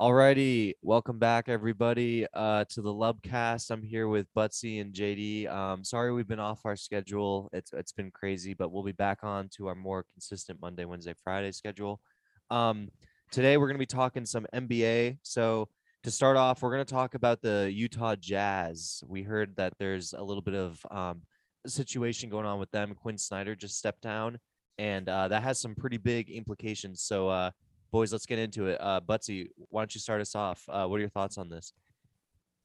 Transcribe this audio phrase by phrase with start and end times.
[0.00, 3.72] Alrighty, welcome back everybody uh, to the Lubcast.
[3.72, 5.52] I'm here with Buttsie and JD.
[5.52, 7.50] Um, sorry we've been off our schedule.
[7.52, 11.14] It's it's been crazy, but we'll be back on to our more consistent Monday, Wednesday,
[11.24, 12.00] Friday schedule.
[12.48, 12.90] Um,
[13.32, 15.18] today we're gonna be talking some NBA.
[15.24, 15.68] So
[16.04, 19.02] to start off, we're gonna talk about the Utah Jazz.
[19.04, 21.22] We heard that there's a little bit of um,
[21.66, 22.94] situation going on with them.
[22.94, 24.38] Quinn Snyder just stepped down,
[24.78, 27.02] and uh, that has some pretty big implications.
[27.02, 27.28] So.
[27.28, 27.50] Uh,
[27.90, 28.78] boys, let's get into it.
[28.80, 30.62] Uh, Buttsie, why don't you start us off?
[30.68, 31.72] Uh, what are your thoughts on this?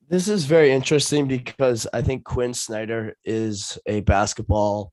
[0.10, 4.92] This is very interesting because I think Quinn Snyder is a basketball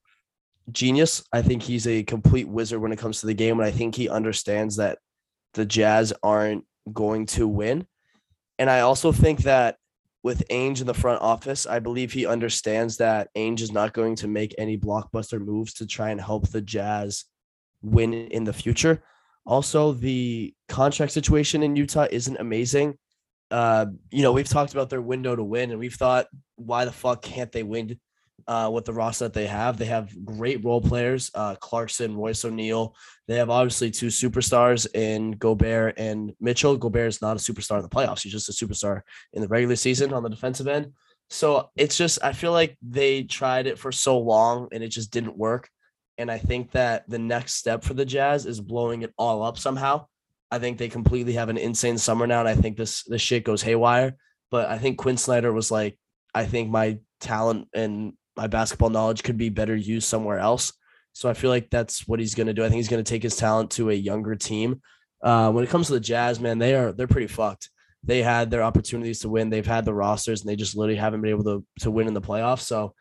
[0.71, 1.23] genius.
[1.33, 3.59] I think he's a complete wizard when it comes to the game.
[3.59, 4.99] And I think he understands that
[5.53, 7.85] the Jazz aren't going to win.
[8.57, 9.75] And I also think that
[10.23, 14.15] with Ainge in the front office, I believe he understands that Ainge is not going
[14.17, 17.25] to make any blockbuster moves to try and help the Jazz
[17.81, 19.03] win in the future.
[19.45, 22.97] Also, the contract situation in Utah isn't amazing.
[23.49, 26.91] Uh, you know, we've talked about their window to win, and we've thought, why the
[26.91, 27.99] fuck can't they win
[28.47, 29.77] uh, with the roster that they have?
[29.77, 32.95] They have great role players, uh, Clarkson, Royce O'Neale.
[33.27, 36.77] They have obviously two superstars in Gobert and Mitchell.
[36.77, 39.01] Gobert is not a superstar in the playoffs; he's just a superstar
[39.33, 40.93] in the regular season on the defensive end.
[41.31, 45.11] So it's just, I feel like they tried it for so long and it just
[45.11, 45.69] didn't work.
[46.21, 49.57] And I think that the next step for the Jazz is blowing it all up
[49.57, 50.05] somehow.
[50.51, 53.43] I think they completely have an insane summer now, and I think this this shit
[53.43, 54.15] goes haywire.
[54.51, 55.97] But I think Quinn Snyder was like,
[56.35, 60.73] I think my talent and my basketball knowledge could be better used somewhere else.
[61.13, 62.63] So I feel like that's what he's going to do.
[62.63, 64.81] I think he's going to take his talent to a younger team.
[65.23, 67.69] Uh, when it comes to the Jazz, man, they are they're pretty fucked.
[68.03, 69.49] They had their opportunities to win.
[69.49, 72.13] They've had the rosters, and they just literally haven't been able to to win in
[72.13, 72.61] the playoffs.
[72.61, 72.93] So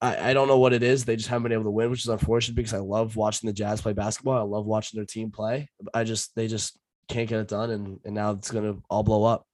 [0.00, 1.04] I, I don't know what it is.
[1.04, 3.52] They just haven't been able to win, which is unfortunate because I love watching the
[3.52, 4.38] Jazz play basketball.
[4.38, 5.68] I love watching their team play.
[5.92, 9.24] I just they just can't get it done, and and now it's gonna all blow
[9.24, 9.46] up.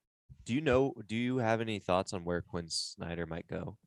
[0.45, 0.95] Do you know?
[1.07, 3.79] Do you have any thoughts on where Quinn Snyder might go?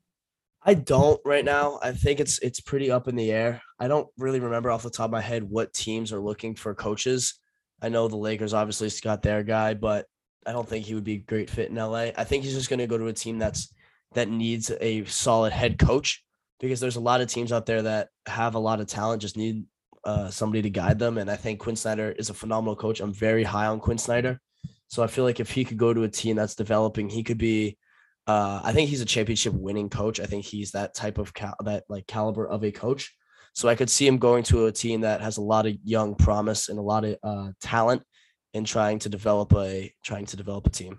[0.62, 1.78] I don't right now.
[1.80, 3.62] I think it's it's pretty up in the air.
[3.78, 6.74] I don't really remember off the top of my head what teams are looking for
[6.74, 7.34] coaches.
[7.80, 10.06] I know the Lakers obviously got their guy, but
[10.44, 12.10] I don't think he would be a great fit in LA.
[12.16, 13.72] I think he's just going to go to a team that's
[14.14, 16.24] that needs a solid head coach
[16.60, 19.36] because there's a lot of teams out there that have a lot of talent, just
[19.36, 19.64] need
[20.04, 21.18] uh, somebody to guide them.
[21.18, 23.00] And I think Quinn Snyder is a phenomenal coach.
[23.00, 24.40] I'm very high on Quinn Snyder.
[24.88, 27.38] So I feel like if he could go to a team that's developing, he could
[27.38, 27.76] be.
[28.26, 30.20] Uh, I think he's a championship winning coach.
[30.20, 33.14] I think he's that type of cal- that like caliber of a coach.
[33.54, 36.14] So I could see him going to a team that has a lot of young
[36.14, 38.02] promise and a lot of uh, talent,
[38.54, 40.98] and trying to develop a trying to develop a team.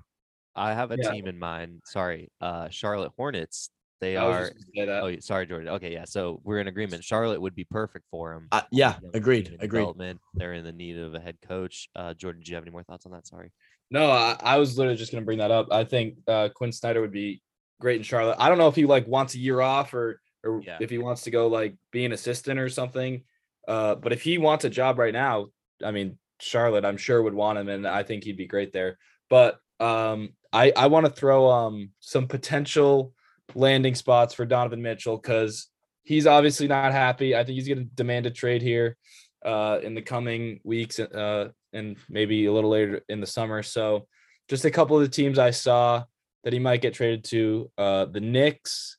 [0.55, 1.11] I have a yeah.
[1.11, 1.81] team in mind.
[1.85, 3.69] Sorry, uh, Charlotte Hornets.
[4.01, 4.51] They are.
[4.77, 5.69] Oh, sorry, Jordan.
[5.69, 6.05] Okay, yeah.
[6.05, 7.03] So we're in agreement.
[7.03, 8.47] Charlotte would be perfect for him.
[8.51, 9.57] Uh, yeah, you know, agreed.
[9.59, 9.95] Agreed.
[10.33, 11.89] They're in the need of a head coach.
[11.95, 13.27] Uh, Jordan, do you have any more thoughts on that?
[13.27, 13.51] Sorry.
[13.91, 15.67] No, I, I was literally just going to bring that up.
[15.71, 17.41] I think uh, Quinn Snyder would be
[17.81, 18.37] great in Charlotte.
[18.39, 20.77] I don't know if he like wants a year off or or yeah.
[20.79, 23.23] if he wants to go like be an assistant or something.
[23.67, 25.47] Uh, but if he wants a job right now,
[25.83, 28.97] I mean, Charlotte, I'm sure would want him, and I think he'd be great there.
[29.29, 33.13] But um, I I want to throw um some potential
[33.55, 35.67] landing spots for Donovan Mitchell because
[36.03, 37.35] he's obviously not happy.
[37.35, 38.97] I think he's going to demand a trade here
[39.45, 43.63] uh, in the coming weeks uh, and maybe a little later in the summer.
[43.63, 44.07] So,
[44.47, 46.03] just a couple of the teams I saw
[46.43, 48.97] that he might get traded to uh, the Knicks,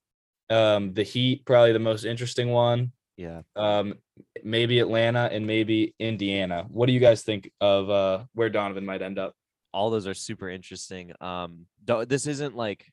[0.49, 2.93] um, the Heat, probably the most interesting one.
[3.16, 3.43] Yeah.
[3.56, 3.94] Um,
[4.44, 6.66] maybe Atlanta and maybe Indiana.
[6.69, 9.34] What do you guys think of uh, where Donovan might end up?
[9.72, 11.12] All those are super interesting.
[11.21, 12.87] Um, this isn't like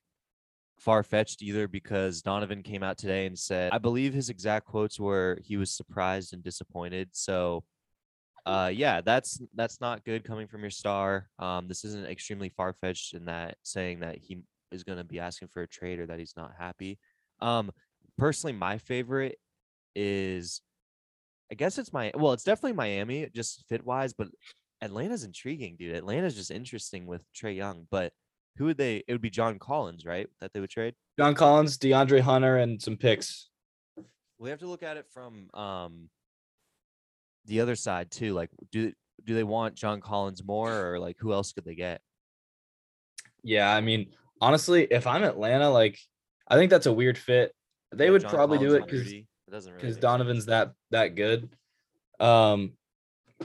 [0.78, 5.00] far fetched either because Donovan came out today and said, I believe his exact quotes
[5.00, 7.10] were he was surprised and disappointed.
[7.14, 7.64] So,
[8.46, 11.30] uh, yeah, that's that's not good coming from your star.
[11.40, 14.40] Um, this isn't extremely far fetched in that saying that he
[14.72, 17.00] is going to be asking for a trade or that he's not happy.
[17.42, 17.72] Um,
[18.18, 19.38] personally, my favorite
[19.96, 20.62] is,
[21.52, 24.28] I guess it's my well, it's definitely Miami, just fit wise, but
[24.82, 25.96] Atlanta's intriguing, dude.
[25.96, 28.14] Atlanta's just interesting with Trae Young, but
[28.58, 29.04] who would they?
[29.08, 30.28] It would be John Collins, right?
[30.42, 30.96] That they would trade.
[31.18, 33.50] John Collins, DeAndre Hunter, and some picks.
[34.40, 36.09] We have to look at it from um
[37.46, 38.34] the other side too.
[38.34, 38.92] Like, do
[39.24, 42.02] do they want John Collins more, or like who else could they get?
[43.44, 44.12] Yeah, I mean,
[44.42, 46.00] honestly, if I'm Atlanta, like,
[46.48, 47.54] I think that's a weird fit.
[47.94, 49.14] They yeah, would John probably Collins do it because
[49.48, 51.50] because really Donovan's that that good.
[52.20, 52.74] Um,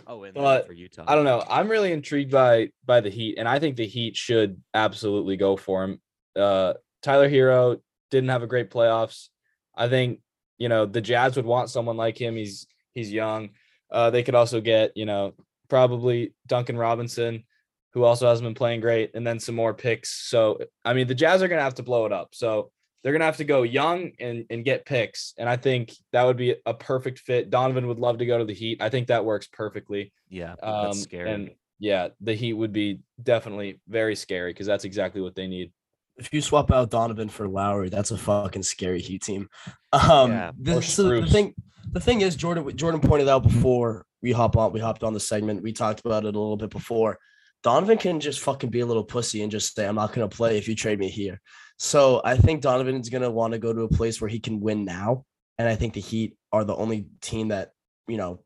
[0.07, 1.05] Oh, and but for Utah.
[1.07, 1.45] I don't know.
[1.49, 5.57] I'm really intrigued by by the Heat, and I think the Heat should absolutely go
[5.57, 6.01] for him.
[6.35, 7.81] Uh, Tyler Herro
[8.11, 9.29] didn't have a great playoffs.
[9.75, 10.21] I think
[10.59, 12.37] you know the Jazz would want someone like him.
[12.37, 13.51] He's he's young.
[13.91, 15.35] Uh, they could also get you know
[15.69, 17.45] probably Duncan Robinson.
[17.93, 20.11] who also hasn't been playing great, and then some more picks.
[20.29, 22.35] So I mean, the Jazz are gonna have to blow it up.
[22.35, 22.71] So
[23.03, 26.37] they're gonna have to go young and and get picks, and I think that would
[26.37, 27.51] be a perfect fit.
[27.51, 28.81] Donovan would love to go to the Heat.
[28.81, 30.13] I think that works perfectly.
[30.29, 31.31] Yeah, Um, that's scary.
[31.31, 35.73] and yeah, the Heat would be definitely very scary because that's exactly what they need.
[36.19, 39.49] if you swap out Donovan for Lowry, that's a fucking scary Heat team.
[39.93, 41.55] Um, Yeah, the, so the thing,
[41.91, 45.21] the thing is, Jordan, Jordan pointed out before we hop on, we hopped on the
[45.21, 45.63] segment.
[45.63, 47.19] We talked about it a little bit before.
[47.63, 50.57] Donovan can just fucking be a little pussy and just say, "I'm not gonna play
[50.59, 51.41] if you trade me here."
[51.79, 54.61] So I think Donovan is gonna want to go to a place where he can
[54.61, 55.25] win now,
[55.59, 57.73] and I think the Heat are the only team that
[58.09, 58.41] you know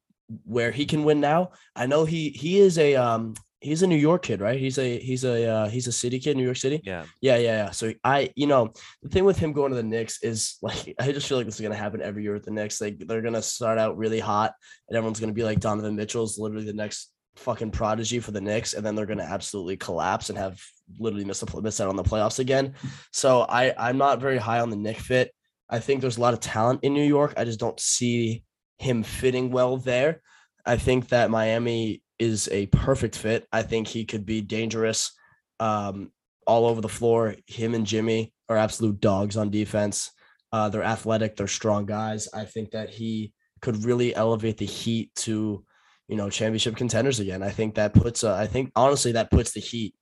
[0.45, 1.53] where he can win now.
[1.75, 4.59] I know he he is a um he's a New York kid, right?
[4.59, 6.81] He's a he's a uh, he's a city kid, New York City.
[6.85, 7.71] yeah, Yeah, yeah, yeah.
[7.71, 11.13] So I, you know, the thing with him going to the Knicks is like I
[11.13, 12.81] just feel like this is gonna happen every year with the Knicks.
[12.81, 14.55] Like they're gonna start out really hot,
[14.89, 18.75] and everyone's gonna be like Donovan Mitchell's literally the next fucking prodigy for the Knicks,
[18.75, 20.61] and then they're gonna absolutely collapse and have
[20.99, 22.75] literally miss the miss out on the playoffs again.
[23.13, 25.33] So I, I'm not very high on the Knick fit.
[25.69, 27.35] I think there's a lot of talent in New York.
[27.37, 28.45] I just don't see
[28.79, 30.23] him fitting well there.
[30.65, 33.47] I think that Miami is a perfect fit.
[33.53, 35.13] I think he could be dangerous
[35.61, 36.13] um,
[36.47, 37.37] all over the floor.
[37.47, 40.11] Him and Jimmy are absolute dogs on defense.
[40.53, 42.29] Uh, they're athletic, they're strong guys.
[42.33, 45.65] I think that he could really elevate the Heat to,
[46.09, 47.43] you know, championship contenders again.
[47.43, 49.95] I think that puts, uh, I think honestly that puts the Heat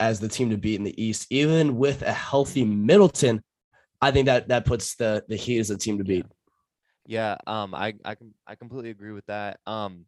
[0.00, 3.42] as the team to beat in the East, even with a healthy Middleton.
[4.00, 6.26] I think that that puts the the Heat as a team to beat.
[7.06, 7.36] yeah.
[7.46, 9.60] Um, I I can I completely agree with that.
[9.66, 10.06] Um,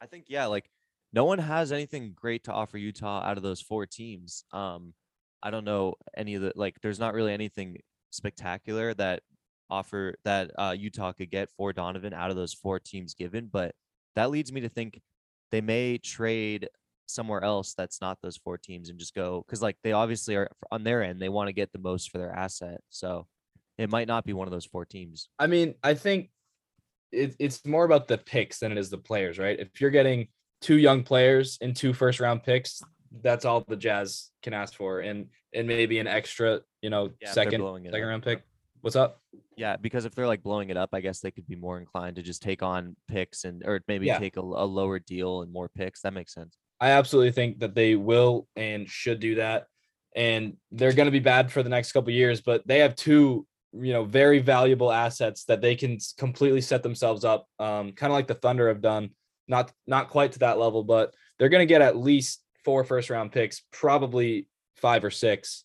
[0.00, 0.68] I think yeah, like
[1.12, 4.44] no one has anything great to offer Utah out of those four teams.
[4.52, 4.94] Um,
[5.42, 6.80] I don't know any of the like.
[6.80, 7.78] There's not really anything
[8.10, 9.22] spectacular that
[9.70, 13.74] offer that uh, Utah could get for Donovan out of those four teams given, but
[14.16, 15.00] that leads me to think
[15.52, 16.68] they may trade
[17.06, 20.48] somewhere else that's not those four teams and just go because like they obviously are
[20.72, 23.28] on their end they want to get the most for their asset so
[23.78, 26.30] it might not be one of those four teams I mean, I think
[27.12, 29.58] it, it's more about the picks than it is the players, right?
[29.58, 30.28] If you're getting
[30.60, 32.82] two young players and two first round picks,
[33.22, 37.32] that's all the Jazz can ask for, and and maybe an extra, you know, Yeah,
[37.32, 38.42] second second round pick.
[38.86, 39.20] What's up?
[39.56, 42.14] yeah because if they're like blowing it up i guess they could be more inclined
[42.16, 44.18] to just take on picks and or maybe Yeah.
[44.18, 47.74] take a, a lower deal and more picks that makes sense I absolutely think that
[47.74, 49.66] they will and should do that.
[50.14, 52.94] And they're going to be bad for the next couple of years, but they have
[52.94, 58.12] two, you know, very valuable assets that they can completely set themselves up, um, kind
[58.12, 59.10] of like the Thunder have done.
[59.48, 63.08] Not not quite to that level, but they're going to get at least four first
[63.10, 65.64] round picks, probably five or six,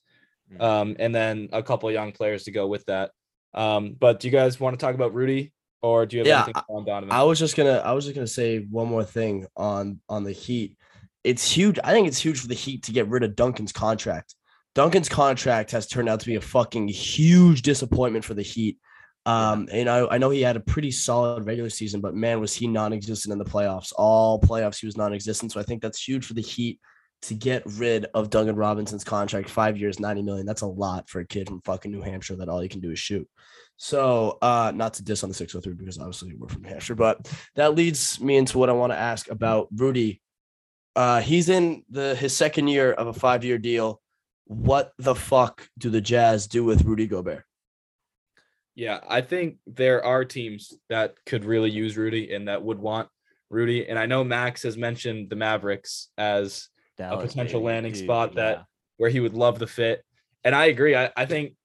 [0.52, 0.62] Mm.
[0.62, 3.12] um, and then a couple of young players to go with that.
[3.54, 6.44] Um, but do you guys want to talk about Rudy, or do you have Yeah,
[6.44, 7.12] anything on Donovan?
[7.12, 10.32] I was just gonna I was just gonna say one more thing on on the
[10.32, 10.78] Heat.
[11.24, 11.78] It's huge.
[11.84, 14.36] I think it's huge for the Heat to get rid of Duncan's contract.
[14.74, 18.78] Duncan's contract has turned out to be a fucking huge disappointment for the Heat.
[19.26, 22.54] Um, and I, I know he had a pretty solid regular season, but man, was
[22.56, 23.94] he non-existent in the playoffs.
[23.96, 25.52] All playoffs, he was non-existent.
[25.52, 26.80] So I think that's huge for the Heat
[27.24, 29.50] to get rid of Duncan Robinson's contract.
[29.50, 30.46] Five years, 90 million.
[30.46, 32.92] That's a lot for a kid from fucking New Hampshire that all he can do
[32.92, 33.28] is shoot.
[33.78, 37.32] So uh not to diss on the 603 because obviously we're from New Hampshire, but
[37.56, 40.22] that leads me into what I want to ask about Rudy.
[40.96, 44.02] Uh he's in the his second year of a five-year deal.
[44.46, 47.44] What the fuck do the Jazz do with Rudy Gobert?
[48.76, 53.10] Yeah, I think there are teams that could really use Rudy and that would want
[53.50, 53.88] Rudy.
[53.88, 56.70] And I know Max has mentioned the Mavericks as
[57.10, 57.68] Dallas, potential baby.
[57.68, 58.64] landing Dude, spot that- yeah.
[58.98, 60.04] where he would love the fit.
[60.44, 60.96] And I agree.
[60.96, 61.56] I, I think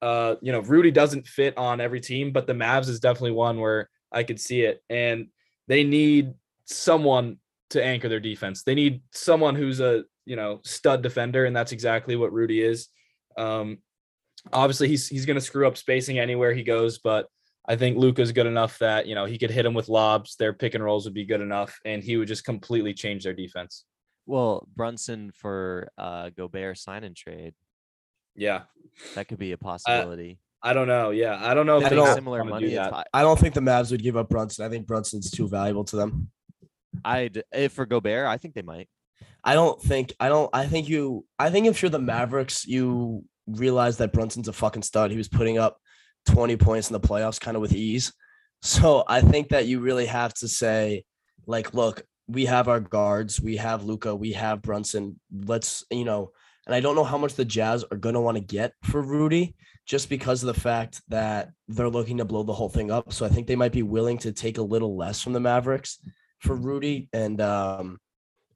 [0.00, 3.60] uh, you know, Rudy doesn't fit on every team, but the Mavs is definitely one
[3.60, 4.82] where I could see it.
[4.90, 5.28] And
[5.68, 6.34] they need
[6.64, 7.38] someone
[7.70, 8.62] to anchor their defense.
[8.62, 12.88] They need someone who's a, you know, stud defender, and that's exactly what Rudy is.
[13.36, 13.78] Um,
[14.52, 17.26] obviously he's he's gonna screw up spacing anywhere he goes, but
[17.68, 20.36] I think Luka's good enough that you know he could hit him with lobs.
[20.36, 23.34] Their pick and rolls would be good enough, and he would just completely change their
[23.34, 23.84] defense.
[24.26, 27.54] Well brunson for uh gobert sign and trade
[28.36, 28.62] Yeah,
[29.14, 31.10] that could be a possibility I don't know.
[31.10, 32.90] Yeah, I don't know if I don't- similar money it's that.
[32.92, 34.64] fi- I don't think the Mavs would give up Brunson.
[34.64, 36.30] I think Brunson's too valuable to them.
[37.04, 38.88] i'd if for gobert i think they might
[39.44, 43.24] I don't think I don't I think you I think if you're the Mavericks, you
[43.48, 45.10] realize that Brunson's a fucking stud.
[45.10, 45.78] He was putting up
[46.26, 48.12] 20 points in the playoffs kind of with ease.
[48.62, 51.04] So I think that you really have to say,
[51.48, 55.18] like, look, we have our guards, we have Luka, we have Brunson.
[55.46, 56.32] Let's, you know,
[56.66, 59.54] and I don't know how much the Jazz are gonna want to get for Rudy
[59.84, 63.12] just because of the fact that they're looking to blow the whole thing up.
[63.12, 65.98] So I think they might be willing to take a little less from the Mavericks
[66.38, 67.08] for Rudy.
[67.12, 67.98] And um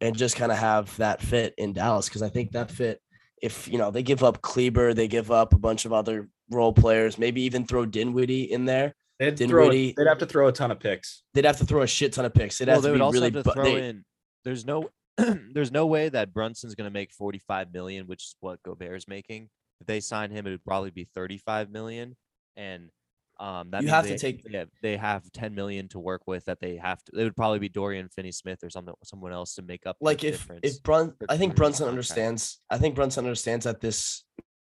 [0.01, 3.01] and just kind of have that fit in Dallas because I think that fit.
[3.43, 6.73] If you know they give up Kleber, they give up a bunch of other role
[6.73, 8.95] players, maybe even throw Dinwiddie in there.
[9.19, 11.23] They'd, throw, they'd have to throw a ton of picks.
[11.33, 12.61] They'd have to throw a shit ton of picks.
[12.61, 13.33] It'd well, have they to would be also really.
[13.33, 14.05] have to throw they, in.
[14.45, 18.63] There's no, there's no way that Brunson's going to make 45 million, which is what
[18.63, 19.49] Gobert's making.
[19.81, 22.17] If they sign him, it would probably be 35 million,
[22.57, 22.91] and
[23.39, 24.43] um, that you have they, to take.
[24.49, 26.45] Yeah, they have 10 million to work with.
[26.47, 27.21] That they have to.
[27.21, 29.97] It would probably be Dorian Finney-Smith or something, someone else to make up.
[30.01, 30.61] Like the if difference.
[30.63, 31.91] if Brun, I think Brunson contract.
[31.91, 32.61] understands.
[32.71, 34.25] I think Brunson understands that this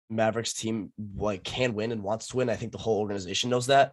[0.09, 2.49] Mavericks team like can win and wants to win.
[2.49, 3.93] I think the whole organization knows that.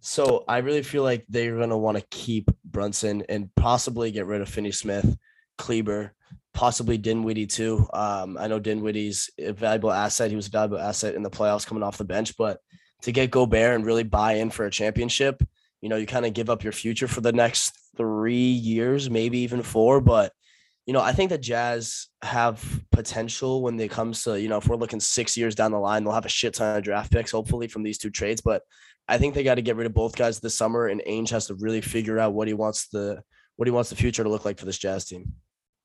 [0.00, 4.40] So I really feel like they're gonna want to keep Brunson and possibly get rid
[4.40, 5.16] of Finney Smith,
[5.58, 6.14] Kleber,
[6.54, 7.86] possibly Dinwiddie too.
[7.92, 10.30] Um, I know Dinwiddie's a valuable asset.
[10.30, 12.60] He was a valuable asset in the playoffs coming off the bench, but
[13.02, 15.42] to get Gobert and really buy in for a championship,
[15.80, 19.38] you know, you kind of give up your future for the next three years, maybe
[19.38, 20.00] even four.
[20.00, 20.32] But
[20.90, 24.66] you know, I think the Jazz have potential when it comes to, you know, if
[24.66, 27.30] we're looking six years down the line, they'll have a shit ton of draft picks,
[27.30, 28.40] hopefully, from these two trades.
[28.40, 28.62] But
[29.06, 31.46] I think they got to get rid of both guys this summer, and Ainge has
[31.46, 33.22] to really figure out what he wants the
[33.54, 35.32] what he wants the future to look like for this Jazz team.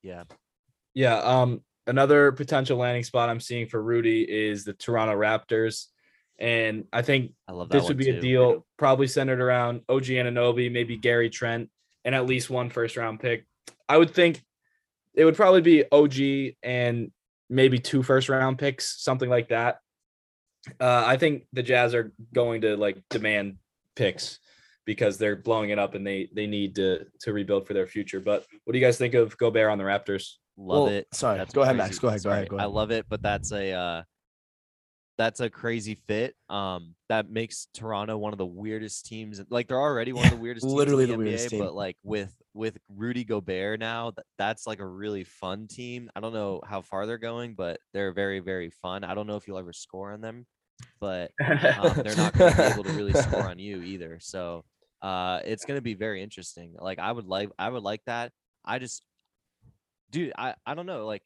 [0.01, 0.23] yeah,
[0.95, 1.17] Yeah.
[1.17, 5.85] Um, another potential landing spot I'm seeing for Rudy is the Toronto Raptors.
[6.39, 7.77] And I think I love that.
[7.77, 8.17] this would be too.
[8.17, 11.69] a deal probably centered around OG Anunoby, maybe Gary Trent,
[12.03, 13.45] and at least one first round pick.
[13.87, 14.41] I would think
[15.15, 17.11] it would probably be OG and
[17.49, 19.79] maybe two first round picks, something like that.
[20.79, 23.57] Uh, I think the Jazz are going to like demand
[23.95, 24.39] picks
[24.85, 28.19] because they're blowing it up and they they need to to rebuild for their future.
[28.19, 30.33] But what do you guys think of Gobert on the Raptors?
[30.57, 31.07] Love Well, it.
[31.13, 31.89] sorry, That's go ahead, crazy.
[31.89, 31.99] Max.
[31.99, 32.57] Go ahead, go ahead, Sorry.
[32.59, 34.03] go I love it, but that's a uh,
[35.17, 36.35] that's a crazy fit.
[36.49, 39.41] Um, that makes Toronto one of the weirdest teams.
[39.49, 41.59] Like they're already one of the weirdest, teams in Literally the, the weirdest NBA, team.
[41.59, 46.09] But like with with Rudy Gobert now, that's like a really fun team.
[46.15, 49.03] I don't know how far they're going, but they're very very fun.
[49.03, 50.47] I don't know if you'll ever score on them,
[50.99, 54.19] but um, they're not going to be able to really score on you either.
[54.21, 54.63] So
[55.01, 56.75] uh, it's going to be very interesting.
[56.79, 58.31] Like I would like, I would like that.
[58.63, 59.03] I just,
[60.09, 61.05] dude, I, I don't know.
[61.05, 61.21] Like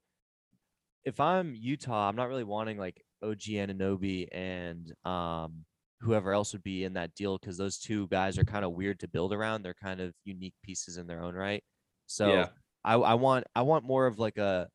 [1.05, 5.65] if I'm Utah, I'm not really wanting like OG Ananobi and um
[6.01, 8.99] whoever else would be in that deal because those two guys are kind of weird
[9.01, 9.63] to build around.
[9.63, 11.63] They're kind of unique pieces in their own right.
[12.07, 12.47] So Yeah.
[12.83, 14.69] I, I want I want more of like a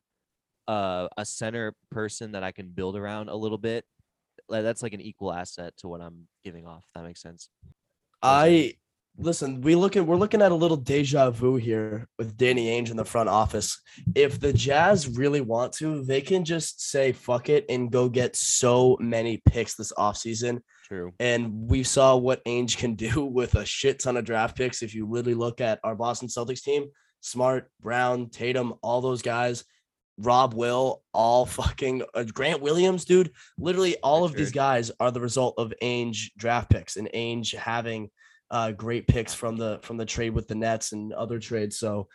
[0.67, 3.85] uh, a center person that I can build around a little bit.
[4.49, 6.85] That's like an equal asset to what I'm giving off.
[6.93, 7.49] That makes sense.
[8.21, 8.75] I
[9.17, 9.61] listen.
[9.61, 12.97] We look at we're looking at a little deja vu here with Danny Ainge in
[12.97, 13.79] the front office.
[14.13, 18.35] If the Jazz really want to, they can just say fuck it and go get
[18.35, 20.61] so many picks this offseason.
[20.87, 21.13] True.
[21.19, 24.83] And we saw what Ainge can do with a shit ton of draft picks.
[24.83, 26.87] If you literally look at our Boston Celtics team,
[27.21, 29.63] Smart, Brown, Tatum, all those guys,
[30.17, 33.31] Rob Will, all fucking uh, Grant Williams, dude.
[33.57, 38.09] Literally, all of these guys are the result of Ainge draft picks and Ainge having
[38.51, 41.77] uh, great picks from the from the trade with the Nets and other trades.
[41.77, 42.07] So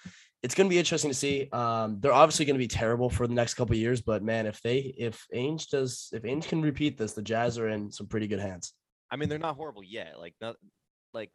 [0.42, 1.48] it's going to be interesting to see.
[1.52, 4.60] Um, they're obviously going to be terrible for the next couple years, but man, if
[4.62, 8.26] they if Ainge does if Ainge can repeat this, the Jazz are in some pretty
[8.26, 8.72] good hands.
[9.10, 10.18] I mean, they're not horrible yet.
[10.18, 10.56] Like not
[11.12, 11.30] like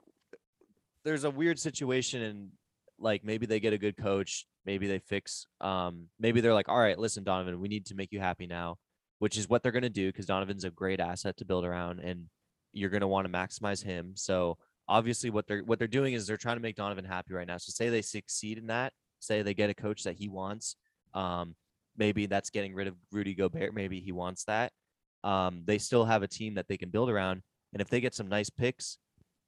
[1.03, 2.49] there's a weird situation and
[2.97, 6.79] like maybe they get a good coach, maybe they fix um maybe they're like, "All
[6.79, 8.77] right, listen Donovan, we need to make you happy now,"
[9.19, 11.99] which is what they're going to do cuz Donovan's a great asset to build around
[11.99, 12.27] and
[12.75, 14.11] you're going to want to maximize him.
[14.15, 17.47] So, obviously what they're what they're doing is they're trying to make Donovan happy right
[17.47, 17.57] now.
[17.57, 20.75] So say they succeed in that, say they get a coach that he wants,
[21.13, 21.55] um
[21.97, 24.71] maybe that's getting rid of Rudy Gobert, maybe he wants that.
[25.23, 27.41] Um they still have a team that they can build around
[27.75, 28.99] and if they get some nice picks,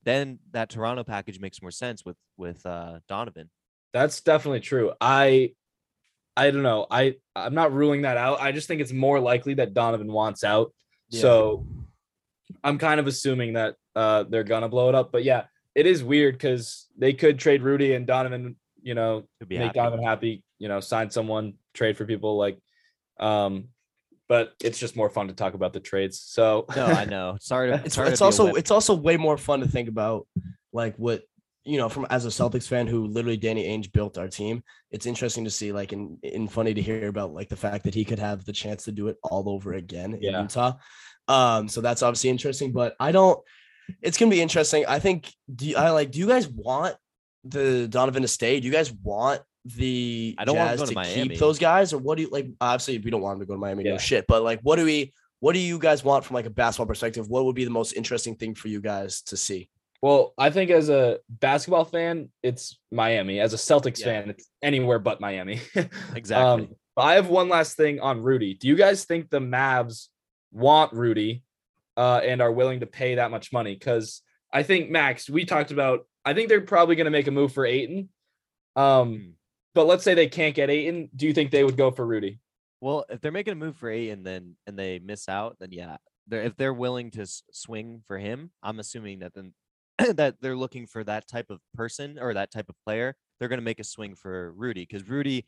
[0.04, 3.50] then that Toronto package makes more sense with with uh, Donovan.
[3.94, 4.92] That's definitely true.
[5.00, 5.54] I
[6.36, 6.88] I don't know.
[6.92, 8.42] I I'm not ruling that out.
[8.42, 10.74] I just think it's more likely that Donovan wants out.
[11.10, 11.22] Yeah.
[11.22, 11.66] So
[12.66, 15.12] I'm kind of assuming that uh they're gonna blow it up.
[15.12, 19.58] But yeah, it is weird because they could trade Rudy and Donovan, you know, be
[19.58, 19.80] make happy.
[19.80, 22.58] Donovan happy, you know, sign someone, trade for people like
[23.20, 23.70] um
[24.30, 26.20] but it's just more fun to talk about the trades.
[26.20, 27.38] So No, I know.
[27.42, 27.82] Sorry to.
[27.86, 30.28] It's sorry it's be also it's also way more fun to think about
[30.74, 31.24] like what
[31.64, 34.64] you know from as a Celtics fan who literally Danny Ainge built our team.
[34.92, 37.96] It's interesting to see like and, and funny to hear about like the fact that
[37.96, 40.42] he could have the chance to do it all over again in Yeah.
[40.42, 40.74] Utah.
[41.30, 43.40] Um, so that's obviously interesting, but I don't.
[44.02, 44.86] It's gonna be interesting.
[44.88, 45.32] I think.
[45.54, 46.12] Do you, I like?
[46.12, 46.96] Do you guys want
[47.44, 48.60] the Donovan to stay?
[48.60, 51.30] Do you guys want the I don't want to go to to Miami.
[51.30, 52.48] keep those guys, or what do you like?
[52.62, 53.84] Obviously, we don't want him to go to Miami.
[53.84, 54.26] No shit.
[54.28, 55.14] But like, what do we?
[55.40, 57.30] What do you guys want from like a basketball perspective?
[57.30, 59.70] What would be the most interesting thing for you guys to see?
[60.02, 63.40] Well, I think as a basketball fan, it's Miami.
[63.40, 64.06] As a Celtics Yeah.
[64.06, 65.60] fan, it's anywhere but Miami.
[66.16, 66.66] Exactly.
[66.66, 68.56] Um, I have one last thing on Rudy.
[68.56, 70.08] Do you guys think the Mavs
[70.52, 71.44] want Rudy
[71.98, 73.74] uh, and are willing to pay that much money?
[73.74, 74.22] Because
[74.54, 76.08] I think Max, we talked about.
[76.24, 78.10] I think they're probably going to make a move for Ayton.
[78.76, 79.30] Um, Hmm.
[79.74, 81.10] but let's say they can't get Ayton.
[81.16, 82.40] Do you think they would go for Rudy?
[82.80, 85.98] Well, if they're making a move for and then and they miss out, then yeah,
[86.28, 89.54] they're, if they're willing to swing for him, I'm assuming that then
[90.16, 93.16] that they're looking for that type of person or that type of player.
[93.40, 95.48] They're gonna make a swing for Rudy because Rudy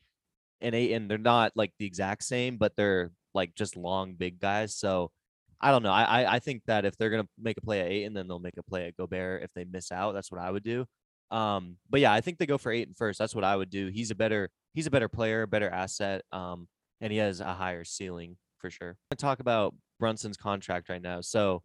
[0.62, 4.76] and Ayton, they're not like the exact same, but they're like just long, big guys.
[4.76, 5.12] So
[5.62, 5.92] I don't know.
[5.92, 8.40] I I, I think that if they're gonna make a play at Ayton, then they'll
[8.40, 10.14] make a play at Gobert if they miss out.
[10.14, 10.86] That's what I would do.
[11.32, 13.20] Um, but yeah, I think they go for Ayton first.
[13.20, 13.88] That's what I would do.
[13.88, 16.24] He's a better he's a better player, better asset.
[16.32, 16.68] Um,
[17.02, 18.98] and he has a higher ceiling for sure.
[19.12, 21.22] I talk about Brunson's contract right now.
[21.22, 21.64] So,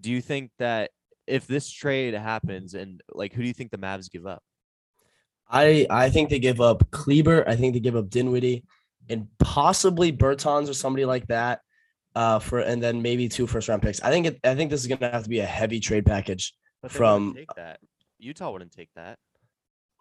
[0.00, 0.90] do you think that
[1.26, 4.42] if this trade happens, and like, who do you think the Mavs give up?
[5.48, 7.48] I I think they give up Kleber.
[7.48, 8.64] I think they give up Dinwiddie,
[9.08, 11.60] and possibly Bertans or somebody like that.
[12.14, 14.00] Uh, for and then maybe two first round picks.
[14.02, 16.54] I think it, I think this is gonna have to be a heavy trade package.
[16.82, 17.80] But they wouldn't From- take that.
[18.18, 19.18] Utah wouldn't take that.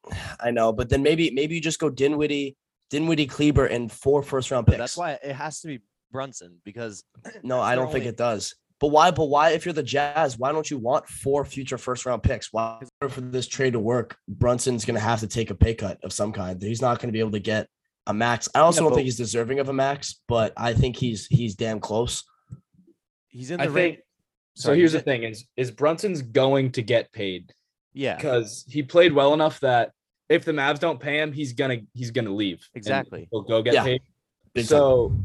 [0.39, 2.55] I know, but then maybe maybe you just go Dinwiddie,
[2.89, 4.77] Dinwiddie, Kleber, and four first round picks.
[4.77, 5.79] that's why it has to be
[6.11, 7.03] Brunson because
[7.43, 8.55] No, I don't think only- it does.
[8.79, 9.11] But why?
[9.11, 9.51] But why?
[9.51, 12.51] If you're the Jazz, why don't you want four future first round picks?
[12.51, 14.17] Why for this trade to work?
[14.27, 16.61] Brunson's going to have to take a pay cut of some kind.
[16.61, 17.69] He's not going to be able to get
[18.07, 18.49] a max.
[18.53, 21.55] I also Yeah, don't think he's deserving of a max, but I think he's he's
[21.55, 22.23] damn close.
[23.27, 23.73] he's in the I ring.
[23.73, 23.99] think.
[24.55, 27.51] So Sorry, here's the he's thing: is is Brunson's going to get paid
[27.93, 29.91] Yeah, because he played well enough that
[30.29, 32.67] if the Mavs don't pay him, he's gonna he's gonna leave.
[32.75, 33.27] Exactly.
[33.31, 33.83] He'll go get Yeah.
[33.83, 34.01] paid.
[34.53, 34.69] Big time.
[34.69, 35.15] so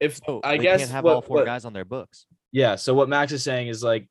[0.00, 2.26] if so I they guess can't have what- all four what- guys on their books.
[2.52, 2.76] Yeah.
[2.76, 4.08] So what Max is saying is like,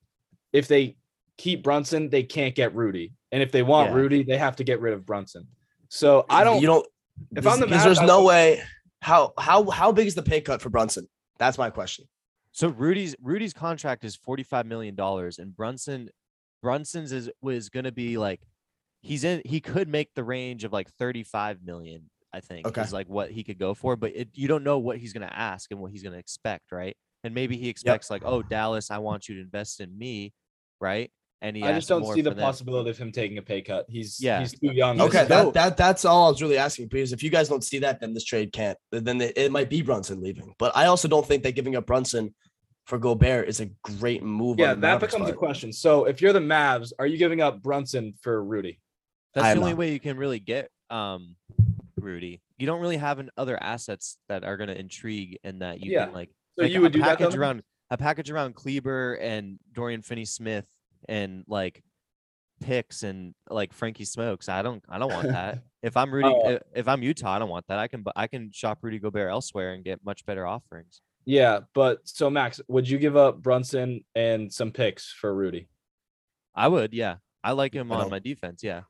[0.53, 0.95] if they
[1.37, 3.95] keep Brunson, they can't get Rudy, and if they want Yeah.
[3.95, 5.47] Rudy, they have to get rid of Brunson.
[5.89, 6.61] So I don't.
[6.61, 6.87] You don't.
[7.31, 8.61] If If I'm the because there's no way.
[9.01, 11.07] How how how big is the pay cut for Brunson?
[11.37, 12.05] That's my question.
[12.51, 16.09] So Rudy's Rudy's contract is forty five million dollars, and Brunson
[16.63, 18.41] Brunson's is was gonna be like
[19.01, 22.09] he's in he could make the range of like thirty five million.
[22.33, 22.81] I think Okay.
[22.81, 25.31] is like what he could go for, but it, you don't know what he's gonna
[25.31, 26.97] ask and what he's gonna expect, right?
[27.23, 30.33] And maybe he expects like, oh Dallas, I want you to invest in me,
[30.81, 31.11] right?
[31.41, 32.39] And he I just don't see the them.
[32.39, 33.85] possibility of him taking a pay cut.
[33.87, 34.39] He's Yeah.
[34.39, 34.99] he's too young.
[34.99, 37.63] Okay, is- that, that that's all I was really asking because if you guys don't
[37.63, 38.77] see that, then this trade can't.
[38.91, 40.55] Then it, it might be Brunson leaving.
[40.57, 42.33] But I also don't think that giving up Brunson
[42.87, 44.57] for Gobert is a great move.
[44.57, 45.71] yeah, the that Mavericks becomes a question.
[45.73, 48.79] So if you're the Mavs, are you giving up Brunson for Rudy?
[49.35, 49.77] That's I the only not.
[49.77, 51.35] way you can really get um
[51.99, 52.41] Rudy.
[52.57, 56.05] You don't really have an other assets that are gonna intrigue and that you Yeah.
[56.05, 57.39] can like So like you would a do that package then?
[57.39, 60.65] around a package around Kleber and Dorian Finney Smith
[61.07, 61.83] and like
[62.59, 64.49] picks and like Frankie Smokes.
[64.49, 65.63] I don't I don't want that.
[65.83, 66.59] if I'm Rudy Oh.
[66.75, 67.79] if, I'm Utah, I don't want that.
[67.79, 71.01] I can I can shop Rudy Gobert elsewhere and get much better offerings.
[71.25, 75.67] Yeah, but so Max, would you give up Brunson and some picks for Rudy?
[76.55, 77.17] I would, yeah.
[77.43, 78.09] I like him I on oh.
[78.09, 78.83] my defense, yeah.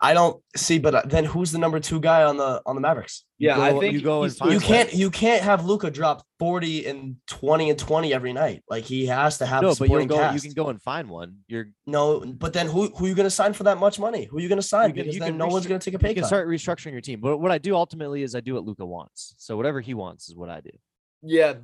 [0.00, 2.80] I don't see, but uh, then who's the number two guy on the on the
[2.80, 3.24] Mavericks?
[3.38, 6.86] You Yeah, I think you go and You can't you can't have Luka drop forty
[6.86, 8.62] and twenty and twenty every night.
[8.68, 10.34] Like he has to have No, but you'll supporting go cast.
[10.34, 11.36] you can go and find one.
[11.48, 14.24] You're No, but then who who are you going to sign for that much money?
[14.24, 14.90] Who are you going to sign?
[14.90, 16.08] You can- because you then can no one's going to take a pay.
[16.08, 16.28] you pay can cut.
[16.28, 17.20] start restructuring your team.
[17.20, 19.34] But what I do ultimately is I do what Luka wants.
[19.38, 20.70] So whatever he wants is what I do.
[21.22, 21.54] Yeah,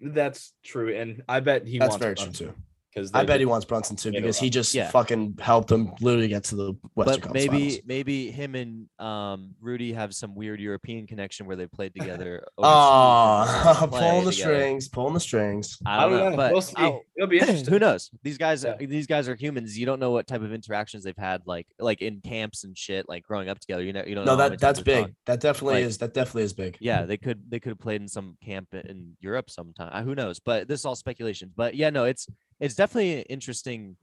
[0.00, 2.54] that's true, and I bet he That's wants very true too.
[2.98, 4.90] Because I bet he wants Brunson too because he just Yeah.
[4.90, 7.80] fucking helped them literally get to the Western but Conference maybe Finals.
[7.86, 12.44] maybe him and um Rudy have some weird European connection where they played together.
[12.58, 14.54] overseas Oh, they play pulling the together.
[14.54, 15.78] strings, pulling the strings.
[15.86, 16.74] I don't, know, but we'll see.
[17.16, 17.72] It'll be interesting.
[17.72, 18.10] who knows?
[18.22, 18.76] These guys, Yeah.
[18.78, 19.78] these guys are humans.
[19.78, 23.08] You don't know what type of interactions they've had, like like in camps and shit,
[23.08, 23.82] like growing up together.
[23.82, 24.24] You know, you don't.
[24.24, 25.04] No, know how that that's big.
[25.04, 25.14] talked.
[25.26, 25.98] That definitely Like- is.
[25.98, 26.76] That definitely is big.
[26.80, 29.90] Yeah, they could they could have played in some camp in Europe sometime.
[29.92, 30.38] Uh, Who knows?
[30.40, 31.52] But this is all speculation.
[31.56, 32.26] But yeah, no, it's
[32.60, 33.96] it's definitely interesting.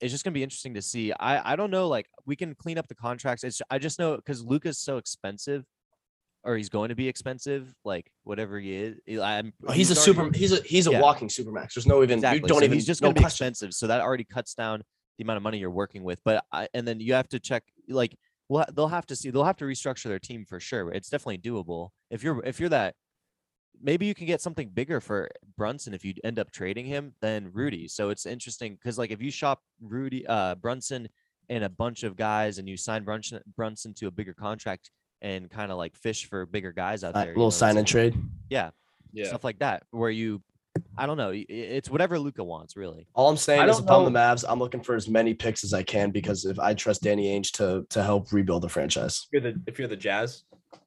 [0.00, 1.12] It's just gonna be interesting to see.
[1.12, 1.88] I I don't know.
[1.88, 3.44] Like we can clean up the contracts.
[3.44, 5.64] It's I just know because Luka's so expensive,
[6.44, 7.72] or he's going to be expensive.
[7.84, 9.52] Like whatever he is, I'm.
[9.66, 10.38] Oh, he's, a already- super.
[10.38, 11.00] He's a he's a Yeah.
[11.00, 11.74] walking supermax.
[11.74, 12.18] There's no even.
[12.18, 12.40] Exactly.
[12.42, 12.74] You don't so even.
[12.74, 13.46] He's just no going to be question.
[13.48, 14.82] expensive, so that already cuts down
[15.18, 16.20] the amount of money you're working with.
[16.24, 18.14] But I, and then you have to check like
[18.50, 20.92] well they'll have to see they'll have to restructure their team for sure.
[20.92, 22.94] It's definitely doable if you're if you're that.
[23.82, 27.50] Maybe you can get something bigger for Brunson if you end up trading him than
[27.52, 27.88] Rudy.
[27.88, 31.08] So it's interesting because like if you shop Rudy uh Brunson
[31.48, 34.90] and a bunch of guys and you sign Brunson Brunson to a bigger contract
[35.22, 37.28] and kind of like fish for bigger guys out Uh, there.
[37.28, 38.14] you little know, sign and trade.
[38.50, 38.70] Yeah.
[39.12, 39.28] Yeah.
[39.28, 40.42] Stuff like that where you
[40.98, 41.32] I don't know.
[41.34, 43.06] It's whatever Luka wants, really.
[43.14, 45.72] All I'm saying is, if I'm the Mavs, I'm looking for as many picks as
[45.72, 49.26] I can because if I trust Danny Ainge to to help rebuild the franchise.
[49.32, 50.42] If you're the, if you're the Jazz,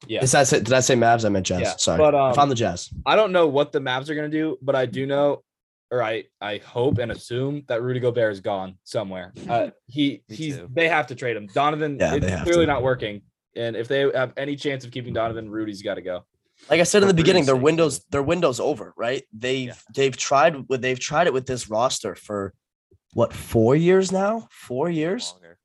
[0.06, 0.22] yeah.
[0.22, 1.24] Is that did I say Mavs?
[1.24, 1.60] I meant Jazz.
[1.60, 1.76] Yeah.
[1.76, 1.98] Sorry.
[1.98, 4.74] But um, I'm the Jazz, I don't know what the Mavs are gonna do, but
[4.74, 5.42] I do know,
[5.90, 9.32] or I I hope and assume that Rudy Gobert is gone somewhere.
[9.48, 10.68] Uh, he he's too.
[10.72, 11.46] they have to trade him.
[11.48, 12.72] Donovan, yeah, it's clearly to.
[12.72, 13.22] not working.
[13.56, 16.24] And if they have any chance of keeping Donovan, Rudy's got to go.
[16.68, 19.22] Like I said in the beginning, their windows their windows over, right?
[19.32, 19.74] They've yeah.
[19.94, 22.52] they've tried with they've tried it with this roster for
[23.14, 24.48] what four years now?
[24.50, 25.32] Four years.
[25.32, 25.58] Longer.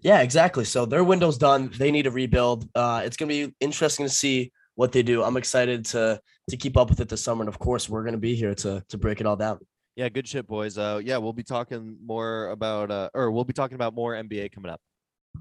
[0.00, 0.64] Yeah, exactly.
[0.64, 1.70] So their window's done.
[1.76, 2.68] They need to rebuild.
[2.74, 5.22] Uh, it's gonna be interesting to see what they do.
[5.22, 8.16] I'm excited to to keep up with it this summer, and of course, we're gonna
[8.18, 9.58] be here to to break it all down.
[9.96, 10.78] Yeah, good shit, boys.
[10.78, 14.52] Uh, yeah, we'll be talking more about, uh, or we'll be talking about more NBA
[14.52, 14.80] coming up.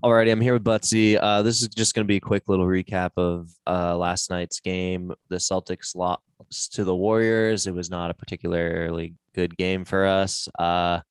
[0.03, 1.17] Alrighty, I'm here with Buttsie.
[1.21, 4.59] Uh, this is just going to be a quick little recap of uh, last night's
[4.59, 5.11] game.
[5.29, 7.67] The Celtics lost to the Warriors.
[7.67, 10.47] It was not a particularly good game for us.
[10.57, 11.01] Uh,